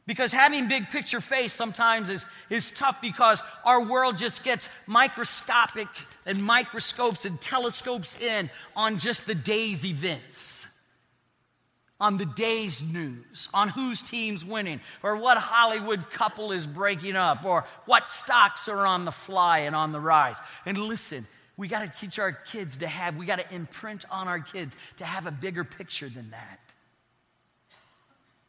Because 0.06 0.34
having 0.34 0.68
big 0.68 0.90
picture 0.90 1.22
face 1.22 1.54
sometimes 1.54 2.10
is, 2.10 2.26
is 2.50 2.74
tough 2.74 3.02
because 3.02 3.42
our 3.64 3.82
world 3.82 4.18
just 4.18 4.44
gets 4.44 4.70
microscopic 4.86 5.88
and 6.26 6.44
microscopes 6.44 7.26
and 7.26 7.40
telescopes 7.40 8.22
in 8.22 8.50
on 8.76 8.98
just 8.98 9.26
the 9.26 9.36
day's 9.36 9.86
events, 9.86 10.78
on 12.02 12.18
the 12.18 12.26
day's 12.26 12.84
news, 12.84 13.48
on 13.54 13.70
whose 13.70 14.04
team's 14.04 14.44
winning, 14.44 14.82
or 15.04 15.16
what 15.16 15.38
Hollywood 15.38 16.10
couple 16.10 16.52
is 16.52 16.68
breaking 16.68 17.16
up, 17.16 17.46
or 17.46 17.66
what 17.86 18.10
stocks 18.10 18.68
are 18.68 18.86
on 18.86 19.06
the 19.06 19.12
fly 19.12 19.60
and 19.60 19.74
on 19.74 19.94
the 19.94 20.02
rise. 20.02 20.42
And 20.66 20.78
listen, 20.78 21.26
we 21.56 21.70
got 21.70 21.80
to 21.90 22.00
teach 22.00 22.20
our 22.20 22.34
kids 22.34 22.78
to 22.78 22.88
have, 22.88 23.16
we 23.16 23.26
got 23.26 23.40
to 23.40 23.56
imprint 23.56 24.04
on 24.12 24.28
our 24.28 24.40
kids 24.40 24.76
to 24.98 25.06
have 25.06 25.28
a 25.28 25.32
bigger 25.32 25.64
picture 25.64 26.10
than 26.10 26.32
that. 26.32 26.60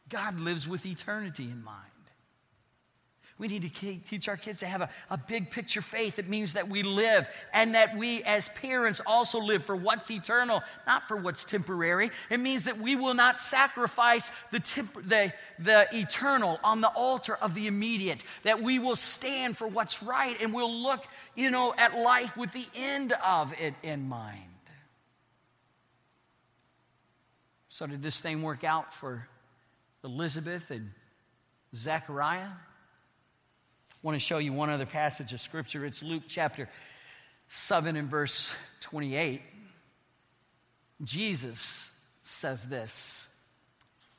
God 0.09 0.39
lives 0.39 0.67
with 0.67 0.85
eternity 0.85 1.43
in 1.43 1.63
mind. 1.63 1.85
We 3.37 3.49
need 3.49 3.63
to 3.63 3.97
teach 3.97 4.29
our 4.29 4.37
kids 4.37 4.61
to 4.61 4.65
have 4.65 4.79
a, 4.79 4.89
a 5.09 5.17
big 5.17 5.51
picture 5.51 5.81
faith. 5.81 6.19
It 6.19 6.29
means 6.29 6.53
that 6.53 6.69
we 6.69 6.83
live 6.83 7.27
and 7.53 7.75
that 7.75 7.97
we, 7.97 8.23
as 8.23 8.47
parents, 8.47 9.01
also 9.05 9.39
live 9.39 9.65
for 9.65 9.75
what's 9.75 10.09
eternal, 10.09 10.63
not 10.87 11.05
for 11.05 11.17
what's 11.17 11.43
temporary. 11.43 12.11
It 12.29 12.39
means 12.39 12.63
that 12.63 12.77
we 12.77 12.95
will 12.95 13.13
not 13.13 13.37
sacrifice 13.37 14.31
the, 14.51 14.61
temp- 14.61 15.03
the, 15.05 15.33
the 15.59 15.85
eternal 15.91 16.61
on 16.63 16.79
the 16.79 16.87
altar 16.87 17.35
of 17.35 17.55
the 17.55 17.67
immediate, 17.67 18.23
that 18.43 18.61
we 18.61 18.79
will 18.79 18.95
stand 18.95 19.57
for 19.57 19.67
what's 19.67 20.01
right 20.01 20.39
and 20.41 20.53
we'll 20.53 20.73
look, 20.73 21.05
you 21.35 21.49
know, 21.49 21.73
at 21.77 21.99
life 21.99 22.37
with 22.37 22.53
the 22.53 22.67
end 22.73 23.11
of 23.21 23.53
it 23.59 23.73
in 23.83 24.07
mind. 24.07 24.39
So, 27.67 27.85
did 27.85 28.01
this 28.01 28.21
thing 28.21 28.41
work 28.41 28.63
out 28.63 28.93
for 28.93 29.27
Elizabeth 30.05 30.71
and 30.71 30.91
Zechariah. 31.73 32.47
I 32.47 32.53
want 34.03 34.15
to 34.15 34.19
show 34.19 34.37
you 34.37 34.53
one 34.53 34.69
other 34.69 34.85
passage 34.85 35.33
of 35.33 35.41
scripture. 35.41 35.83
It's 35.83 36.03
Luke 36.03 36.23
chapter 36.27 36.69
7 37.47 37.95
and 37.95 38.07
verse 38.07 38.53
28. 38.81 39.41
Jesus 41.03 41.99
says 42.21 42.65
this. 42.65 43.35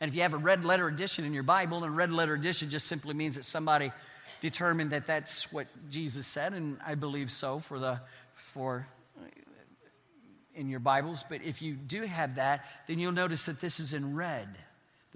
And 0.01 0.09
if 0.11 0.15
you 0.15 0.23
have 0.23 0.35
a 0.35 0.39
red 0.39 0.65
letter 0.65 0.89
edition 0.89 1.25
in 1.25 1.33
your 1.33 1.45
Bible, 1.45 1.81
then 1.81 1.95
red 1.95 2.11
letter 2.11 2.35
edition 2.35 2.69
just 2.69 2.87
simply 2.87 3.15
means 3.15 3.37
that 3.37 3.45
somebody 3.45 3.93
determined 4.41 4.91
that 4.91 5.07
that's 5.07 5.53
what 5.53 5.67
Jesus 5.89 6.27
said, 6.27 6.53
and 6.53 6.79
I 6.85 6.97
believe 6.97 7.31
so 7.31 7.59
for 7.61 7.79
the 7.79 8.01
for 8.35 8.87
in 10.55 10.69
your 10.69 10.81
Bibles. 10.81 11.25
But 11.29 11.43
if 11.43 11.63
you 11.63 11.75
do 11.75 12.03
have 12.03 12.35
that, 12.35 12.67
then 12.87 12.99
you'll 12.99 13.13
notice 13.13 13.47
that 13.47 13.61
this 13.61 13.81
is 13.81 13.95
in 13.95 14.17
red. 14.17 14.49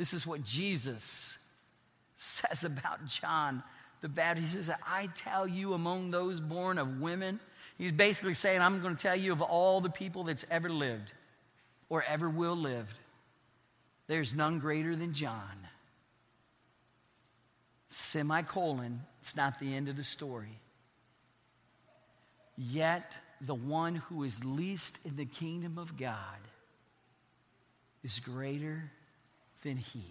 This 0.01 0.15
is 0.15 0.27
what 0.27 0.43
Jesus 0.43 1.37
says 2.17 2.65
about 2.65 3.05
John 3.05 3.63
the 4.01 4.09
Baptist. 4.09 4.57
He 4.57 4.63
says, 4.63 4.75
I 4.89 5.11
tell 5.15 5.47
you, 5.47 5.75
among 5.75 6.11
those 6.11 6.41
born 6.41 6.79
of 6.79 7.03
women, 7.03 7.39
he's 7.77 7.93
basically 7.93 8.33
saying, 8.33 8.63
I'm 8.63 8.81
going 8.81 8.97
to 8.97 9.03
tell 9.03 9.15
you 9.15 9.31
of 9.31 9.43
all 9.43 9.83
the 9.83 9.91
people 9.91 10.25
that's 10.25 10.47
ever 10.51 10.71
lived 10.71 11.13
or 11.91 12.03
ever 12.05 12.31
will 12.31 12.57
live, 12.57 12.89
there's 14.07 14.33
none 14.35 14.59
greater 14.59 14.97
than 14.97 15.13
John. 15.13 15.69
Semicolon, 17.91 19.03
it's 19.21 19.37
not 19.37 19.61
the 19.61 19.75
end 19.75 19.91
of 19.91 19.97
the 19.97 20.03
story. 20.03 20.59
Yet 22.57 23.19
the 23.43 23.55
one 23.55 23.97
who 23.97 24.25
is 24.25 24.47
least 24.47 25.05
in 25.05 25.17
the 25.17 25.27
kingdom 25.27 25.77
of 25.77 25.99
God 25.99 26.17
is 28.03 28.19
greater 28.19 28.91
than 29.63 29.77
he. 29.77 30.05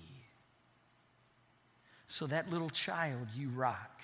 So 2.08 2.28
that 2.28 2.50
little 2.50 2.70
child 2.70 3.28
you 3.36 3.50
rock, 3.50 4.02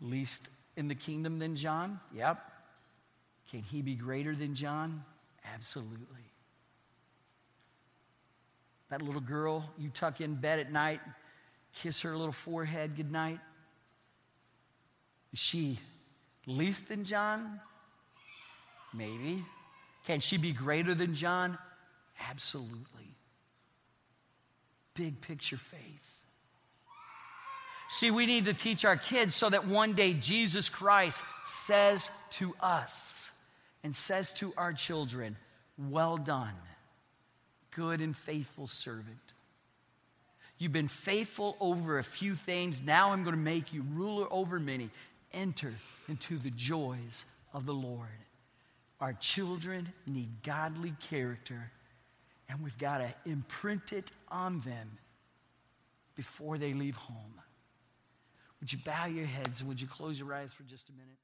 least 0.00 0.48
in 0.76 0.88
the 0.88 0.94
kingdom 0.94 1.38
than 1.38 1.56
John? 1.56 2.00
Yep. 2.14 2.38
Can 3.50 3.60
he 3.62 3.82
be 3.82 3.94
greater 3.94 4.34
than 4.34 4.54
John? 4.54 5.04
Absolutely. 5.54 6.24
That 8.90 9.02
little 9.02 9.20
girl 9.20 9.64
you 9.78 9.90
tuck 9.90 10.20
in 10.20 10.34
bed 10.34 10.58
at 10.58 10.72
night, 10.72 11.00
kiss 11.74 12.00
her 12.02 12.16
little 12.16 12.32
forehead 12.32 12.96
goodnight. 12.96 13.40
Is 15.32 15.38
she 15.38 15.78
least 16.46 16.88
than 16.88 17.04
John? 17.04 17.60
Maybe. 18.92 19.44
Can 20.06 20.20
she 20.20 20.36
be 20.36 20.52
greater 20.52 20.94
than 20.94 21.14
John? 21.14 21.58
Absolutely 22.28 23.15
big 24.96 25.20
picture 25.20 25.56
faith. 25.56 26.02
See, 27.88 28.10
we 28.10 28.26
need 28.26 28.46
to 28.46 28.54
teach 28.54 28.84
our 28.84 28.96
kids 28.96 29.34
so 29.34 29.48
that 29.48 29.66
one 29.66 29.92
day 29.92 30.12
Jesus 30.12 30.68
Christ 30.68 31.22
says 31.44 32.10
to 32.32 32.54
us 32.60 33.30
and 33.84 33.94
says 33.94 34.32
to 34.34 34.52
our 34.56 34.72
children, 34.72 35.36
Well 35.78 36.16
done, 36.16 36.54
good 37.70 38.00
and 38.00 38.16
faithful 38.16 38.66
servant. 38.66 39.18
You've 40.58 40.72
been 40.72 40.88
faithful 40.88 41.56
over 41.60 41.98
a 41.98 42.04
few 42.04 42.34
things. 42.34 42.82
Now 42.84 43.12
I'm 43.12 43.22
going 43.22 43.36
to 43.36 43.40
make 43.40 43.72
you 43.72 43.84
ruler 43.94 44.26
over 44.30 44.58
many. 44.58 44.90
Enter 45.32 45.72
into 46.08 46.38
the 46.38 46.50
joys 46.50 47.24
of 47.52 47.66
the 47.66 47.74
Lord. 47.74 48.08
Our 49.00 49.12
children 49.12 49.92
need 50.06 50.28
godly 50.42 50.94
character 51.08 51.70
and 52.48 52.62
we've 52.62 52.78
got 52.78 52.98
to 52.98 53.30
imprint 53.30 53.92
it 53.92 54.10
on 54.28 54.60
them 54.60 54.98
before 56.14 56.58
they 56.58 56.72
leave 56.72 56.96
home. 56.96 57.40
Would 58.60 58.72
you 58.72 58.78
bow 58.84 59.06
your 59.06 59.26
heads 59.26 59.60
and 59.60 59.68
would 59.68 59.80
you 59.80 59.86
close 59.86 60.18
your 60.18 60.32
eyes 60.32 60.52
for 60.52 60.62
just 60.64 60.88
a 60.88 60.92
minute? 60.92 61.18